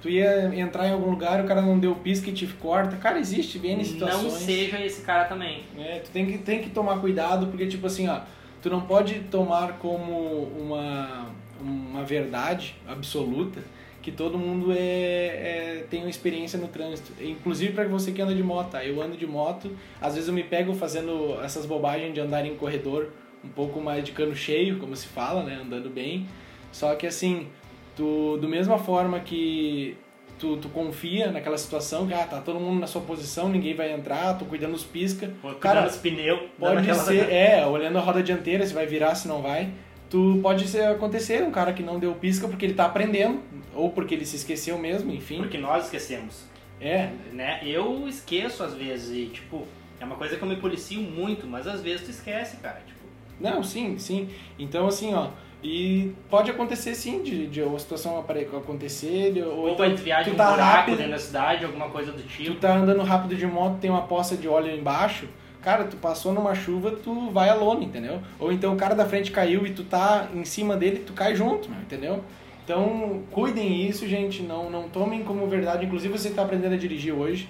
Tu, 0.00 0.10
ia 0.10 0.54
entrar 0.54 0.88
em 0.88 0.92
algum 0.92 1.10
lugar, 1.10 1.42
o 1.42 1.46
cara 1.46 1.62
não 1.62 1.78
deu 1.78 1.94
pisca 1.94 2.30
e 2.30 2.32
te 2.32 2.46
corta. 2.46 2.96
Cara, 2.96 3.18
existe 3.18 3.58
bem 3.58 3.82
situações. 3.82 4.22
Não 4.22 4.30
seja 4.30 4.84
esse 4.84 5.02
cara 5.02 5.24
também. 5.24 5.62
É, 5.78 6.00
tu 6.00 6.10
tem 6.10 6.26
que, 6.26 6.38
tem 6.38 6.62
que 6.62 6.70
tomar 6.70 6.98
cuidado, 7.00 7.46
porque, 7.46 7.66
tipo 7.66 7.86
assim, 7.86 8.08
ó, 8.08 8.20
tu 8.62 8.68
não 8.68 8.82
pode 8.82 9.20
tomar 9.30 9.78
como 9.78 10.42
uma, 10.58 11.28
uma 11.60 12.04
verdade 12.04 12.76
absoluta 12.86 13.60
que 14.06 14.12
todo 14.12 14.38
mundo 14.38 14.70
é, 14.70 14.76
é 14.76 15.86
tem 15.90 16.02
uma 16.02 16.08
experiência 16.08 16.56
no 16.56 16.68
trânsito. 16.68 17.12
Inclusive 17.20 17.72
para 17.72 17.88
você 17.88 18.12
que 18.12 18.22
anda 18.22 18.32
de 18.32 18.42
moto, 18.42 18.70
tá? 18.70 18.84
Eu 18.84 19.02
ando 19.02 19.16
de 19.16 19.26
moto, 19.26 19.68
às 20.00 20.14
vezes 20.14 20.28
eu 20.28 20.34
me 20.34 20.44
pego 20.44 20.72
fazendo 20.74 21.40
essas 21.42 21.66
bobagens 21.66 22.14
de 22.14 22.20
andar 22.20 22.46
em 22.46 22.54
corredor 22.54 23.08
um 23.44 23.48
pouco 23.48 23.80
mais 23.80 24.04
de 24.04 24.12
cano 24.12 24.34
cheio, 24.36 24.78
como 24.78 24.94
se 24.94 25.08
fala, 25.08 25.42
né? 25.42 25.60
Andando 25.60 25.90
bem. 25.90 26.24
Só 26.70 26.94
que 26.94 27.04
assim, 27.04 27.48
tu, 27.96 28.36
do 28.36 28.48
mesma 28.48 28.78
forma 28.78 29.18
que 29.18 29.96
tu, 30.38 30.58
tu 30.58 30.68
confia 30.68 31.32
naquela 31.32 31.58
situação 31.58 32.06
que 32.06 32.14
ah, 32.14 32.24
tá 32.24 32.40
todo 32.40 32.60
mundo 32.60 32.78
na 32.78 32.86
sua 32.86 33.00
posição, 33.00 33.48
ninguém 33.48 33.74
vai 33.74 33.92
entrar, 33.92 34.34
tô 34.38 34.44
cuidando 34.44 34.72
dos 34.72 34.84
pisca. 34.84 35.32
Cara, 35.60 35.86
os 35.86 35.96
pneus. 35.96 36.40
Pode 36.58 36.94
ser, 36.94 37.32
é, 37.32 37.66
olhando 37.66 37.98
a 37.98 38.00
roda 38.00 38.22
dianteira, 38.22 38.64
se 38.64 38.72
vai 38.72 38.86
virar, 38.86 39.14
se 39.14 39.26
não 39.26 39.42
vai 39.42 39.72
tu 40.10 40.38
pode 40.42 40.66
ser, 40.68 40.84
acontecer 40.84 41.42
um 41.42 41.50
cara 41.50 41.72
que 41.72 41.82
não 41.82 41.98
deu 41.98 42.14
pisca 42.14 42.48
porque 42.48 42.64
ele 42.64 42.74
tá 42.74 42.86
aprendendo, 42.86 43.40
ou 43.74 43.90
porque 43.90 44.14
ele 44.14 44.24
se 44.24 44.36
esqueceu 44.36 44.78
mesmo, 44.78 45.12
enfim. 45.12 45.38
Porque 45.38 45.58
nós 45.58 45.84
esquecemos. 45.84 46.44
É. 46.80 47.10
Né? 47.32 47.60
Eu 47.64 48.06
esqueço 48.08 48.62
às 48.62 48.74
vezes 48.74 49.10
e, 49.10 49.26
tipo, 49.26 49.66
é 50.00 50.04
uma 50.04 50.16
coisa 50.16 50.36
que 50.36 50.42
eu 50.42 50.48
me 50.48 50.56
policio 50.56 51.00
muito, 51.00 51.46
mas 51.46 51.66
às 51.66 51.80
vezes 51.80 52.04
tu 52.04 52.10
esquece, 52.10 52.58
cara. 52.58 52.80
Tipo... 52.86 53.00
Não, 53.40 53.62
sim, 53.62 53.98
sim. 53.98 54.28
Então, 54.58 54.86
assim, 54.86 55.14
ó, 55.14 55.30
e 55.66 56.14
pode 56.30 56.48
acontecer 56.48 56.94
sim, 56.94 57.24
de, 57.24 57.48
de 57.48 57.60
uma 57.60 57.78
situação 57.78 58.18
acontecer. 58.18 59.32
De, 59.32 59.42
ou, 59.42 59.62
ou 59.62 59.70
então, 59.70 59.96
viagem 59.96 60.32
tu 60.32 60.36
tá 60.36 60.52
um 60.52 60.56
rápido 60.56 60.96
dentro 60.96 61.12
da 61.12 61.18
cidade, 61.18 61.64
alguma 61.64 61.88
coisa 61.88 62.12
do 62.12 62.22
tipo. 62.22 62.52
Tu 62.52 62.60
tá 62.60 62.76
andando 62.76 63.02
rápido 63.02 63.34
de 63.34 63.46
moto, 63.46 63.78
tem 63.80 63.90
uma 63.90 64.02
poça 64.02 64.36
de 64.36 64.46
óleo 64.46 64.72
embaixo 64.72 65.26
cara, 65.62 65.82
tu 65.82 65.96
passou 65.96 66.32
numa 66.32 66.54
chuva, 66.54 66.92
tu 66.92 67.28
vai 67.30 67.48
alone, 67.48 67.86
entendeu? 67.86 68.20
Ou 68.38 68.52
então 68.52 68.72
o 68.72 68.76
cara 68.76 68.94
da 68.94 69.04
frente 69.04 69.32
caiu 69.32 69.66
e 69.66 69.72
tu 69.72 69.82
tá 69.82 70.28
em 70.32 70.44
cima 70.44 70.76
dele, 70.76 71.02
tu 71.04 71.12
cai 71.12 71.34
junto, 71.34 71.68
entendeu? 71.82 72.22
Então, 72.64 73.24
cuidem 73.32 73.84
isso, 73.84 74.06
gente, 74.06 74.42
não, 74.42 74.70
não 74.70 74.88
tomem 74.88 75.24
como 75.24 75.44
verdade, 75.48 75.84
inclusive 75.84 76.16
você 76.16 76.28
está 76.28 76.42
aprendendo 76.42 76.74
a 76.74 76.78
dirigir 76.78 77.12
hoje, 77.12 77.48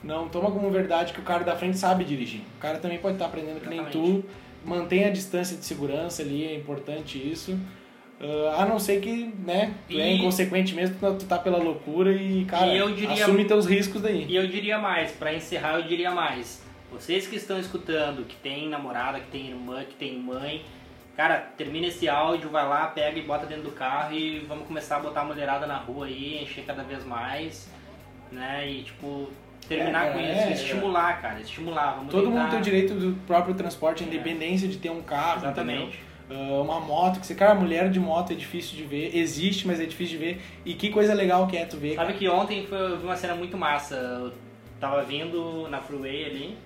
não 0.00 0.28
toma 0.28 0.52
como 0.52 0.70
verdade 0.70 1.12
que 1.12 1.18
o 1.18 1.24
cara 1.24 1.42
da 1.42 1.56
frente 1.56 1.76
sabe 1.76 2.04
dirigir. 2.04 2.42
O 2.56 2.60
cara 2.60 2.78
também 2.78 2.98
pode 2.98 3.16
estar 3.16 3.24
tá 3.24 3.32
aprendendo 3.32 3.60
que 3.60 3.68
nem 3.68 3.84
tu, 3.86 4.24
mantenha 4.66 5.08
a 5.08 5.10
distância 5.10 5.56
de 5.56 5.64
segurança 5.64 6.22
ali, 6.22 6.44
é 6.44 6.54
importante 6.54 7.16
isso. 7.16 7.58
Uh, 8.20 8.48
a 8.58 8.64
não 8.64 8.78
ser 8.78 9.00
que, 9.00 9.32
né, 9.44 9.74
tu 9.88 9.94
é 9.94 9.96
e... 9.96 10.00
é 10.00 10.12
inconsequente 10.14 10.74
mesmo, 10.74 10.96
tu 11.18 11.26
tá 11.26 11.38
pela 11.38 11.58
loucura 11.58 12.12
e, 12.12 12.44
cara, 12.46 12.74
e 12.74 12.94
diria... 12.94 13.12
assume 13.12 13.44
teus 13.44 13.66
riscos 13.66 14.00
daí. 14.00 14.26
E 14.26 14.34
eu 14.34 14.46
diria 14.46 14.78
mais, 14.78 15.12
para 15.12 15.34
encerrar, 15.34 15.74
eu 15.74 15.82
diria 15.82 16.10
mais 16.10 16.64
vocês 16.90 17.26
que 17.26 17.36
estão 17.36 17.58
escutando, 17.58 18.24
que 18.24 18.36
tem 18.36 18.68
namorada, 18.68 19.20
que 19.20 19.26
tem 19.26 19.48
irmã, 19.48 19.84
que 19.84 19.94
tem 19.94 20.18
mãe, 20.18 20.64
cara, 21.16 21.38
termina 21.38 21.88
esse 21.88 22.08
áudio, 22.08 22.48
vai 22.48 22.66
lá, 22.66 22.86
pega 22.86 23.18
e 23.18 23.22
bota 23.22 23.44
dentro 23.44 23.64
do 23.64 23.72
carro 23.72 24.14
e 24.14 24.40
vamos 24.40 24.66
começar 24.66 24.96
a 24.96 25.00
botar 25.00 25.20
a 25.22 25.24
mulherada 25.24 25.66
na 25.66 25.76
rua 25.76 26.06
aí, 26.06 26.42
encher 26.42 26.64
cada 26.64 26.82
vez 26.82 27.04
mais, 27.04 27.68
né? 28.30 28.70
E 28.70 28.82
tipo, 28.82 29.28
terminar 29.68 30.06
é, 30.06 30.10
com 30.10 30.20
isso, 30.20 30.48
é, 30.48 30.52
estimular, 30.52 31.20
cara, 31.20 31.40
estimular. 31.40 32.04
Todo 32.10 32.26
tentar... 32.26 32.40
mundo 32.40 32.50
tem 32.50 32.58
o 32.58 32.62
direito 32.62 32.94
do 32.94 33.12
próprio 33.26 33.54
transporte, 33.54 34.04
a 34.04 34.06
independência 34.06 34.68
de 34.68 34.78
ter 34.78 34.90
um 34.90 35.02
carro, 35.02 35.38
Exatamente. 35.38 36.00
Uh, 36.28 36.60
uma 36.60 36.80
moto, 36.80 37.20
que 37.20 37.26
você, 37.26 37.36
cara, 37.36 37.54
mulher 37.54 37.88
de 37.88 38.00
moto 38.00 38.32
é 38.32 38.34
difícil 38.34 38.76
de 38.76 38.82
ver, 38.82 39.16
existe, 39.16 39.64
mas 39.66 39.78
é 39.78 39.84
difícil 39.84 40.18
de 40.18 40.24
ver. 40.24 40.42
E 40.64 40.74
que 40.74 40.90
coisa 40.90 41.14
legal 41.14 41.46
que 41.46 41.56
é 41.56 41.64
tu 41.64 41.76
ver. 41.76 41.94
Sabe 41.94 42.08
cara. 42.08 42.18
que 42.18 42.28
ontem 42.28 42.66
foi, 42.66 42.78
eu 42.78 42.98
vi 42.98 43.04
uma 43.04 43.16
cena 43.16 43.34
muito 43.36 43.56
massa. 43.56 43.94
Eu 43.94 44.32
tava 44.80 45.02
vindo 45.04 45.68
na 45.68 45.80
freeway 45.80 46.24
ali, 46.24 46.58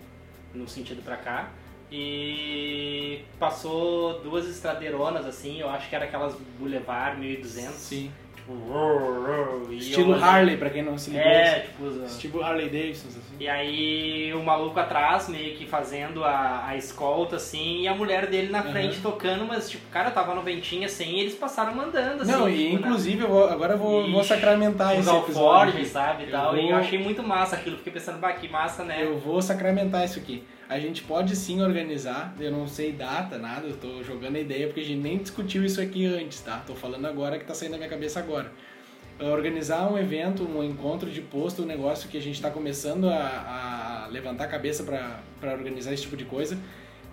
no 0.55 0.67
sentido 0.67 1.03
para 1.03 1.17
cá. 1.17 1.51
E 1.93 3.23
passou 3.39 4.21
duas 4.21 4.47
estradeironas 4.47 5.27
assim, 5.27 5.61
eu 5.61 5.69
acho 5.69 5.89
que 5.89 5.95
era 5.95 6.05
aquelas 6.05 6.35
Boulevard 6.59 7.19
1200. 7.19 7.75
Sim. 7.75 8.11
Tipo, 8.51 9.73
Estilo 9.73 10.15
Harley, 10.15 10.57
pra 10.57 10.71
quem 10.71 10.83
não 10.83 10.99
se 10.99 11.11
ligou. 11.11 11.27
É, 11.27 11.61
tipo. 11.61 12.05
Estilo 12.05 12.43
Harley 12.43 12.69
Davidson, 12.69 13.09
assim. 13.09 13.21
E 13.39 13.49
aí 13.49 14.33
o 14.35 14.43
maluco 14.43 14.79
atrás, 14.79 15.29
meio 15.29 15.57
que 15.57 15.67
fazendo 15.67 16.25
a, 16.25 16.67
a 16.67 16.77
escolta, 16.77 17.37
assim, 17.37 17.83
e 17.83 17.89
a 17.89 17.95
mulher 17.95 18.27
dele 18.27 18.51
na 18.51 18.63
frente 18.63 18.97
uhum. 18.97 19.03
tocando, 19.03 19.45
mas, 19.47 19.71
tipo, 19.71 19.87
cara, 19.91 20.11
tava 20.11 20.35
no 20.35 20.43
ventinho 20.43 20.85
assim 20.85 21.17
e 21.17 21.21
eles 21.21 21.35
passaram 21.35 21.75
mandando, 21.75 22.23
assim. 22.23 22.33
Não, 22.33 22.49
e 22.49 22.71
tipo, 22.71 22.77
inclusive, 22.77 23.23
eu 23.23 23.29
vou, 23.29 23.49
agora 23.49 23.75
eu 23.75 23.79
vou, 23.79 24.11
vou 24.11 24.25
sacramentar 24.25 24.99
esse 24.99 25.09
episódio. 25.09 25.85
sabe, 25.87 26.25
e 26.25 26.27
tal. 26.31 26.53
Vou... 26.53 26.61
E 26.63 26.71
eu 26.71 26.77
achei 26.77 26.99
muito 26.99 27.23
massa 27.23 27.57
aquilo, 27.57 27.77
fiquei 27.77 27.93
pensando, 27.93 28.19
bah, 28.19 28.33
que 28.33 28.49
massa, 28.49 28.85
né? 28.85 29.05
Eu 29.05 29.19
vou 29.19 29.41
sacramentar 29.41 30.05
isso 30.05 30.19
aqui. 30.19 30.45
A 30.70 30.78
gente 30.78 31.02
pode 31.02 31.35
sim 31.35 31.61
organizar, 31.61 32.33
eu 32.38 32.52
não 32.52 32.68
sei 32.68 32.92
data, 32.92 33.37
nada, 33.37 33.66
eu 33.66 33.76
tô 33.76 34.04
jogando 34.04 34.37
a 34.37 34.38
ideia 34.38 34.68
porque 34.68 34.78
a 34.78 34.85
gente 34.85 35.00
nem 35.00 35.18
discutiu 35.18 35.64
isso 35.64 35.80
aqui 35.80 36.06
antes, 36.06 36.40
tá? 36.42 36.62
Tô 36.64 36.76
falando 36.76 37.06
agora 37.06 37.40
que 37.40 37.44
tá 37.44 37.52
saindo 37.52 37.72
da 37.72 37.78
minha 37.78 37.90
cabeça 37.90 38.20
agora. 38.20 38.52
É 39.18 39.24
organizar 39.24 39.92
um 39.92 39.98
evento, 39.98 40.44
um 40.44 40.62
encontro 40.62 41.11
de 41.11 41.20
posto, 41.22 41.64
um 41.64 41.66
negócio 41.66 42.09
que 42.09 42.16
a 42.16 42.22
gente 42.22 42.37
está 42.37 42.52
começando 42.52 43.09
a, 43.09 44.04
a, 44.04 44.06
levantar 44.12 44.44
a 44.44 44.46
cabeça 44.46 44.85
para 44.85 45.52
organizar 45.52 45.92
esse 45.92 46.04
tipo 46.04 46.16
de 46.16 46.24
coisa, 46.24 46.56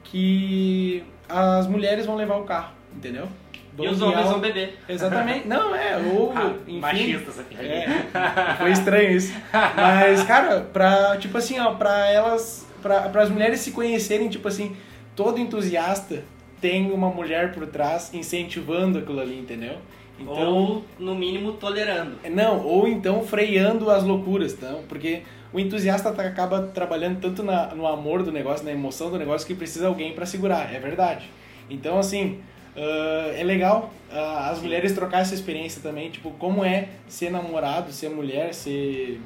que 0.03 1.03
as 1.27 1.65
mulheres 1.65 2.05
vão 2.05 2.15
levar 2.15 2.35
o 2.35 2.43
carro, 2.43 2.75
entendeu? 2.95 3.27
e 3.75 3.87
os 3.87 3.99
homens 4.03 4.27
vão 4.27 4.39
beber. 4.39 4.77
Exatamente. 4.87 5.47
Não, 5.47 5.75
é, 5.75 5.97
ou. 5.97 6.31
Ah, 6.37 6.53
enfim, 6.67 6.79
machista 6.79 7.31
essa 7.31 7.45
é, 7.59 8.55
Foi 8.59 8.71
estranho 8.71 9.17
isso. 9.17 9.33
Mas, 9.75 10.21
cara, 10.25 10.61
pra, 10.61 11.17
tipo 11.17 11.35
assim, 11.39 11.59
ó, 11.59 11.73
pra 11.73 12.05
elas 12.11 12.66
para 12.87 13.21
as 13.21 13.29
mulheres 13.29 13.59
se 13.59 13.71
conhecerem, 13.71 14.29
tipo 14.29 14.47
assim, 14.47 14.75
todo 15.15 15.39
entusiasta 15.39 16.23
tem 16.61 16.91
uma 16.91 17.09
mulher 17.09 17.53
por 17.53 17.67
trás 17.67 18.13
incentivando 18.13 18.99
aquilo 18.99 19.19
ali, 19.19 19.37
entendeu? 19.37 19.77
Então, 20.19 20.53
ou, 20.53 20.85
no 20.97 21.13
mínimo, 21.13 21.53
tolerando. 21.53 22.15
É, 22.23 22.29
não, 22.29 22.65
ou 22.65 22.87
então 22.87 23.23
freando 23.23 23.89
as 23.91 24.03
loucuras, 24.03 24.53
então, 24.53 24.81
porque 24.89 25.21
o 25.53 25.59
entusiasta 25.59 26.11
tá, 26.11 26.23
acaba 26.23 26.63
trabalhando 26.63 27.19
tanto 27.21 27.43
na, 27.43 27.67
no 27.75 27.85
amor 27.85 28.23
do 28.23 28.31
negócio, 28.31 28.65
na 28.65 28.71
emoção 28.71 29.11
do 29.11 29.19
negócio, 29.19 29.45
que 29.45 29.53
precisa 29.53 29.87
alguém 29.87 30.13
para 30.13 30.25
segurar, 30.25 30.73
é 30.73 30.79
verdade. 30.79 31.29
Então, 31.69 31.99
assim, 31.99 32.39
uh, 32.75 33.37
é 33.37 33.43
legal 33.43 33.91
uh, 34.11 34.49
as 34.49 34.59
mulheres 34.59 34.91
trocar 34.91 35.21
essa 35.21 35.35
experiência 35.35 35.81
também, 35.81 36.09
tipo, 36.09 36.31
como 36.31 36.65
é 36.65 36.89
ser 37.07 37.29
namorado, 37.29 37.91
ser 37.91 38.09
mulher, 38.09 38.53
ser 38.55 39.19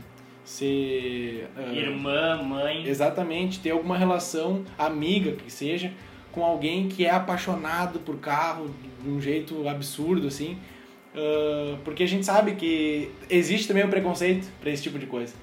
ser. 0.43 1.49
Uh, 1.57 1.73
Irmã, 1.73 2.41
mãe. 2.43 2.85
Exatamente, 2.85 3.59
ter 3.59 3.71
alguma 3.71 3.97
relação 3.97 4.63
amiga 4.77 5.33
que 5.33 5.51
seja 5.51 5.91
com 6.31 6.43
alguém 6.43 6.87
que 6.87 7.05
é 7.05 7.09
apaixonado 7.09 7.99
por 7.99 8.17
carro 8.17 8.73
de 9.03 9.09
um 9.09 9.19
jeito 9.19 9.67
absurdo, 9.67 10.27
assim. 10.27 10.57
Uh, 11.13 11.77
porque 11.83 12.03
a 12.03 12.07
gente 12.07 12.25
sabe 12.25 12.53
que 12.53 13.11
existe 13.29 13.67
também 13.67 13.85
um 13.85 13.89
preconceito 13.89 14.47
para 14.61 14.69
esse 14.69 14.81
tipo 14.81 14.97
de 14.97 15.05
coisa. 15.05 15.33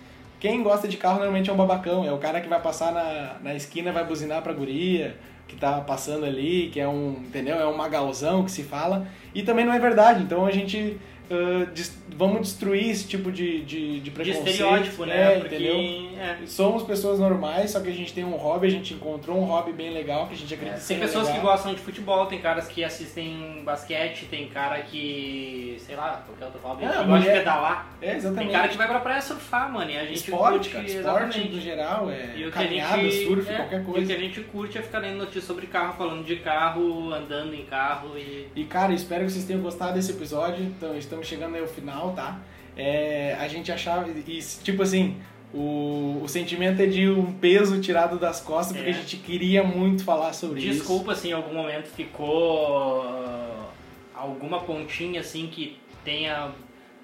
Quem 0.41 0.63
gosta 0.63 0.89
de 0.89 0.97
carro 0.97 1.17
normalmente 1.17 1.51
é 1.51 1.53
um 1.53 1.57
babacão, 1.57 2.05
é 2.05 2.13
o 2.13 2.19
cara 2.19 2.41
que 2.41 2.49
vai 2.49 2.61
passar 2.61 2.93
na, 2.93 3.37
na 3.43 3.55
esquina 3.55 3.93
vai 3.93 4.05
buzinar 4.05 4.41
pra 4.41 4.53
guria, 4.53 5.17
que 5.49 5.57
tá 5.57 5.81
passando 5.81 6.25
ali, 6.25 6.71
que 6.73 6.79
é 6.79 6.87
um, 6.87 7.11
entendeu? 7.27 7.57
É 7.57 7.67
um 7.67 7.77
magalzão 7.77 8.45
que 8.45 8.51
se 8.51 8.63
fala. 8.63 9.09
E 9.35 9.43
também 9.43 9.65
não 9.65 9.73
é 9.73 9.79
verdade, 9.79 10.23
então 10.23 10.47
a 10.47 10.51
gente 10.51 10.97
uh, 11.31 11.69
vamos 12.17 12.43
destruir 12.43 12.91
esse 12.91 13.07
tipo 13.07 13.31
de, 13.31 13.63
de, 13.63 14.01
de 14.01 14.11
preconceito. 14.11 14.45
De 14.45 14.51
estereótipo, 14.51 15.05
né? 15.07 15.35
É, 15.35 15.39
Porque, 15.39 15.55
entendeu? 15.55 16.21
É. 16.21 16.39
Somos 16.47 16.83
pessoas 16.83 17.19
normais, 17.19 17.71
só 17.71 17.81
que 17.81 17.89
a 17.89 17.93
gente 17.93 18.13
tem 18.13 18.25
um 18.25 18.37
hobby, 18.37 18.67
a 18.67 18.71
gente 18.71 18.95
encontrou 18.95 19.39
um 19.39 19.45
hobby 19.45 19.73
bem 19.73 19.93
legal, 19.93 20.27
que 20.27 20.35
a 20.35 20.37
gente 20.37 20.53
acredita 20.53 20.79
é, 20.79 20.81
Tem 20.81 20.99
pessoas 20.99 21.27
legal. 21.27 21.41
que 21.41 21.47
gostam 21.47 21.75
de 21.75 21.81
futebol, 21.81 22.27
tem 22.27 22.41
caras 22.41 22.67
que 22.67 22.83
assistem 22.83 23.63
basquete, 23.65 24.27
tem 24.27 24.49
cara 24.49 24.81
que, 24.81 25.77
sei 25.79 25.95
lá, 25.95 26.23
qualquer 26.27 26.47
outro 26.47 26.61
hobby, 26.61 26.85
é, 26.85 26.89
que 26.89 27.05
gosta 27.05 27.21
de 27.21 27.39
pedalar. 27.39 27.87
É, 28.01 28.17
exatamente. 28.17 28.45
Tem 28.45 28.53
cara 28.53 28.69
que 28.69 28.77
vai 28.77 28.89
pra 28.89 29.01
praia 29.01 29.21
surfar, 29.21 29.73
mano, 29.73 29.91
e 29.91 29.97
a 29.97 30.05
gente 30.05 30.17
esporte, 30.17 30.71
curte, 30.71 30.71
cara, 30.71 30.87
esporte 30.87 31.49
no 31.49 31.61
geral, 31.61 32.11
é 32.11 32.35
e 32.37 32.51
caminhada, 32.51 33.03
gente, 33.03 33.27
surf, 33.27 33.49
é, 33.49 33.57
qualquer 33.57 33.85
coisa. 33.85 34.01
E 34.01 34.05
o 34.05 34.07
que 34.07 34.13
a 34.13 34.19
gente 34.19 34.41
curte 34.43 34.79
é 34.79 34.83
ficar 34.83 34.99
lendo 34.99 35.19
notícias 35.19 35.45
sobre 35.45 35.67
carro, 35.67 35.95
falando 35.97 36.25
de 36.25 36.37
carro, 36.37 37.13
andando 37.13 37.55
em 37.55 37.65
carro 37.65 38.19
e... 38.19 38.49
E, 38.57 38.65
cara, 38.65 38.93
espero 38.93 39.25
que 39.25 39.33
vocês 39.33 39.45
tenham 39.45 39.63
gostado 39.63 39.95
desse 39.95 40.13
episódio, 40.13 40.65
então 40.65 40.97
estamos 40.97 41.18
chegando 41.23 41.55
aí 41.55 41.61
ao 41.61 41.69
final, 41.69 42.13
tá? 42.13 42.41
É, 42.77 43.37
a 43.41 43.49
gente 43.49 43.73
achava, 43.73 44.09
e, 44.09 44.41
tipo 44.63 44.83
assim, 44.83 45.17
o, 45.53 46.21
o 46.23 46.29
sentimento 46.29 46.81
é 46.81 46.87
de 46.87 47.09
um 47.09 47.33
peso 47.33 47.81
tirado 47.81 48.19
das 48.19 48.41
costas, 48.41 48.77
porque 48.77 48.91
é. 48.91 48.95
a 48.95 48.97
gente 48.97 49.17
queria 49.17 49.65
muito 49.65 50.05
falar 50.05 50.33
sobre 50.33 50.61
Desculpa, 50.61 50.75
isso. 50.75 50.89
Desculpa 50.89 51.15
se 51.15 51.29
em 51.29 51.33
algum 51.33 51.55
momento 51.55 51.87
ficou 51.87 53.05
uh, 53.05 53.67
alguma 54.15 54.61
pontinha 54.61 55.21
assim 55.21 55.47
que 55.47 55.79
tenha 56.05 56.53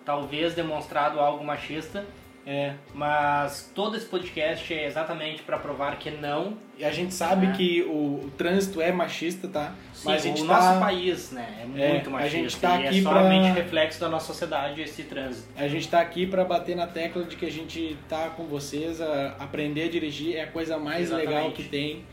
talvez 0.04 0.54
demonstrado 0.54 1.18
algo 1.18 1.44
machista. 1.44 2.04
É. 2.46 2.74
Mas 2.92 3.70
todo 3.74 3.96
esse 3.96 4.06
podcast 4.06 4.72
é 4.72 4.86
exatamente 4.86 5.42
para 5.42 5.58
provar 5.58 5.98
que 5.98 6.10
não. 6.10 6.56
E 6.78 6.84
a 6.84 6.90
gente 6.90 7.14
sabe 7.14 7.46
é. 7.46 7.52
que 7.52 7.82
o, 7.82 8.26
o, 8.26 8.32
trânsito 8.36 8.80
é 8.80 8.92
machista, 8.92 9.48
tá? 9.48 9.72
Sim, 9.92 10.02
Mas 10.04 10.22
a 10.22 10.28
gente 10.28 10.42
o 10.42 10.46
tá... 10.46 10.54
nosso 10.54 10.80
país, 10.80 11.30
né, 11.30 11.60
é 11.62 11.66
muito 11.66 12.08
é, 12.08 12.12
machista. 12.12 12.14
A 12.14 12.28
gente 12.28 12.56
tá 12.56 12.74
aqui 12.74 12.98
é 12.98 13.02
somente 13.02 13.52
pra... 13.52 13.62
reflexo 13.62 14.00
da 14.00 14.08
nossa 14.08 14.26
sociedade 14.26 14.82
esse 14.82 15.04
trânsito. 15.04 15.48
A 15.56 15.68
gente 15.68 15.88
tá 15.88 16.00
aqui 16.00 16.26
para 16.26 16.44
bater 16.44 16.76
na 16.76 16.86
tecla 16.86 17.24
de 17.24 17.36
que 17.36 17.46
a 17.46 17.50
gente 17.50 17.96
tá 18.08 18.28
com 18.30 18.44
vocês, 18.44 19.00
a 19.00 19.36
aprender 19.38 19.84
a 19.84 19.88
dirigir 19.88 20.36
é 20.36 20.42
a 20.42 20.46
coisa 20.46 20.76
mais 20.78 21.04
exatamente. 21.04 21.28
legal 21.28 21.50
que 21.52 21.64
tem. 21.64 22.04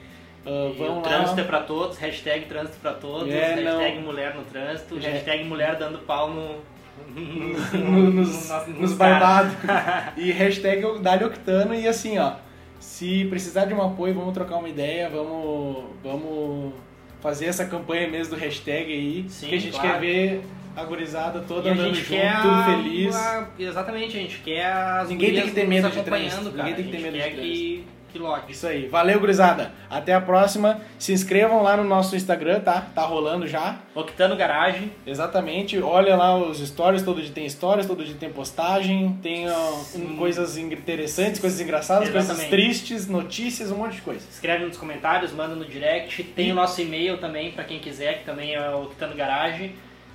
Uh, 0.46 0.74
vão 0.74 1.02
trânsito 1.04 1.38
lá. 1.38 1.42
é 1.42 1.46
pra 1.46 1.62
todos, 1.62 1.98
hashtag 2.00 2.46
trânsito 2.46 2.78
pra 2.82 2.94
todos, 2.94 3.32
é, 3.32 3.54
hashtag 3.54 3.98
não. 3.98 4.02
mulher 4.02 4.34
no 4.34 4.44
trânsito, 4.44 4.98
hashtag 4.98 5.44
mulher 5.44 5.76
dando 5.76 6.00
pau 6.00 6.32
no, 6.32 6.56
no- 7.16 8.12
nos, 8.12 8.50
Nos- 8.80 8.94
barbados. 8.94 9.54
e 10.18 10.32
hashtag 10.32 10.84
Dali 11.00 11.24
Octano 11.26 11.74
e 11.74 11.88
assim, 11.88 12.18
ó. 12.18 12.34
Se 12.80 13.26
precisar 13.26 13.66
de 13.66 13.74
um 13.74 13.82
apoio, 13.82 14.14
vamos 14.16 14.34
trocar 14.34 14.58
uma 14.58 14.68
ideia, 14.70 15.08
vamos, 15.10 15.86
vamos 16.04 16.74
fazer 17.20 17.46
essa 17.46 17.66
campanha 17.66 18.10
mesmo 18.10 18.36
do 18.36 18.40
hashtag 18.42 18.92
aí. 18.92 19.26
Sim, 19.30 19.48
que 19.50 19.56
a 19.56 19.60
gente 19.60 19.74
claro. 19.80 19.90
quer 19.90 20.00
ver 20.00 20.42
a 20.76 20.84
gurizada 20.84 21.42
toda 21.42 21.70
E 21.70 21.72
andando 21.74 21.94
junto, 21.94 22.16
a- 22.50 22.64
feliz. 22.66 23.16
a- 23.16 23.48
exatamente, 23.60 24.18
a 24.18 24.20
gente 24.22 24.40
quer 24.40 24.66
as 24.66 25.10
Ninguém 25.10 25.34
tem 25.34 25.44
que 25.44 25.52
ter 25.52 25.68
medo 25.68 25.90
de 25.90 26.00
cara. 26.52 26.64
ninguém 26.70 26.76
tem 26.76 26.86
que 26.86 26.92
ter 26.98 27.04
medo 27.04 27.14
de 27.14 27.20
quer 27.20 27.30
que, 27.36 27.86
que 28.12 28.20
lote. 28.20 28.52
Isso 28.52 28.68
aí. 28.68 28.88
Valeu, 28.88 29.20
gurizada. 29.20 29.72
Até 29.90 30.14
a 30.14 30.22
próxima. 30.22 30.82
Se 31.00 31.14
inscrevam 31.14 31.64
lá 31.64 31.76
no 31.78 31.84
nosso 31.84 32.16
Instagram, 32.16 32.60
tá? 32.60 32.88
Tá 32.94 33.02
rolando 33.04 33.48
já. 33.48 33.78
Octano 33.96 34.36
Garagem. 34.36 34.92
Exatamente. 35.08 35.80
Olha 35.82 36.16
lá 36.16 36.36
os 36.38 36.60
stories, 36.60 37.02
todo 37.04 37.22
dia 37.22 37.32
tem 37.34 37.48
stories, 37.50 37.86
todo 37.86 38.04
dia 38.04 38.16
tem 38.20 38.30
postagem, 38.32 39.18
tem 39.24 39.46
Sim. 39.84 40.16
coisas 40.18 40.58
interessantes, 40.58 41.40
coisas 41.40 41.60
engraçadas, 41.62 42.10
coisas 42.10 42.30
Exatamente. 42.30 42.50
tristes, 42.52 43.08
notícias, 43.08 43.72
um 43.72 43.78
monte 43.78 43.96
de 43.96 44.02
coisa. 44.02 44.22
Escreve 44.30 44.66
nos 44.66 44.78
comentários, 44.78 45.32
manda 45.32 45.56
no 45.56 45.66
direct. 45.66 46.24
Tem 46.24 46.50
E- 46.50 46.52
o 46.52 46.56
nosso 46.56 46.82
e-mail 46.82 47.18
também, 47.18 47.52
pra 47.52 47.64
quem 47.64 47.80
quiser, 47.80 48.20
que 48.20 48.26
também 48.26 48.54
é 48.54 48.70
o 48.70 48.84
Octano 48.84 49.16
Garagem, 49.16 49.74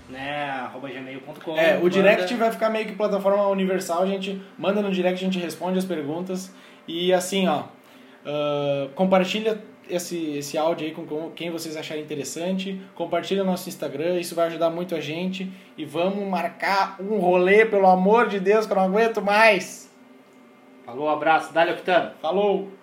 né? 0.09 0.51
arroba 0.65 0.89
gmail.com. 0.89 1.57
É, 1.57 1.73
o 1.75 1.79
Manda- 1.79 1.91
direct 1.91 2.35
vai 2.35 2.51
ficar 2.51 2.71
meio 2.71 2.87
que 2.87 2.93
plataforma 2.93 3.47
universal, 3.49 4.03
a 4.03 4.07
gente 4.07 4.41
manda 4.59 4.81
no 4.81 4.91
direct, 4.91 5.23
a 5.25 5.29
gente 5.29 5.39
responde 5.43 5.79
as 5.79 5.85
perguntas. 5.85 6.53
E 6.89 7.13
assim, 7.13 7.49
ó, 7.49 7.65
ah, 8.27 8.89
compartilha 8.95 9.63
esse, 9.89 10.37
esse 10.37 10.59
áudio 10.59 10.87
aí 10.87 10.93
com, 10.93 11.07
com 11.07 11.31
quem 11.31 11.51
vocês 11.51 11.77
acharem 11.77 12.03
interessante, 12.03 12.81
compartilha 12.97 13.45
nosso 13.45 13.69
Instagram, 13.69 14.19
isso 14.19 14.35
vai 14.35 14.49
ajudar 14.49 14.69
muito 14.69 14.95
a 14.97 15.01
gente. 15.01 15.51
E 15.79 15.85
vamos 15.85 16.27
marcar 16.29 16.97
um 17.01 17.19
rolê, 17.19 17.65
pelo 17.65 17.87
amor 17.87 18.29
de 18.29 18.41
Deus, 18.41 18.67
que 18.67 18.73
eu 18.73 18.77
não 18.77 18.85
aguento 18.85 19.23
mais. 19.23 19.89
Falou, 20.85 21.09
abraço. 21.09 21.53
Dale, 21.53 21.73
Octano. 21.73 22.13
Falou! 22.21 22.76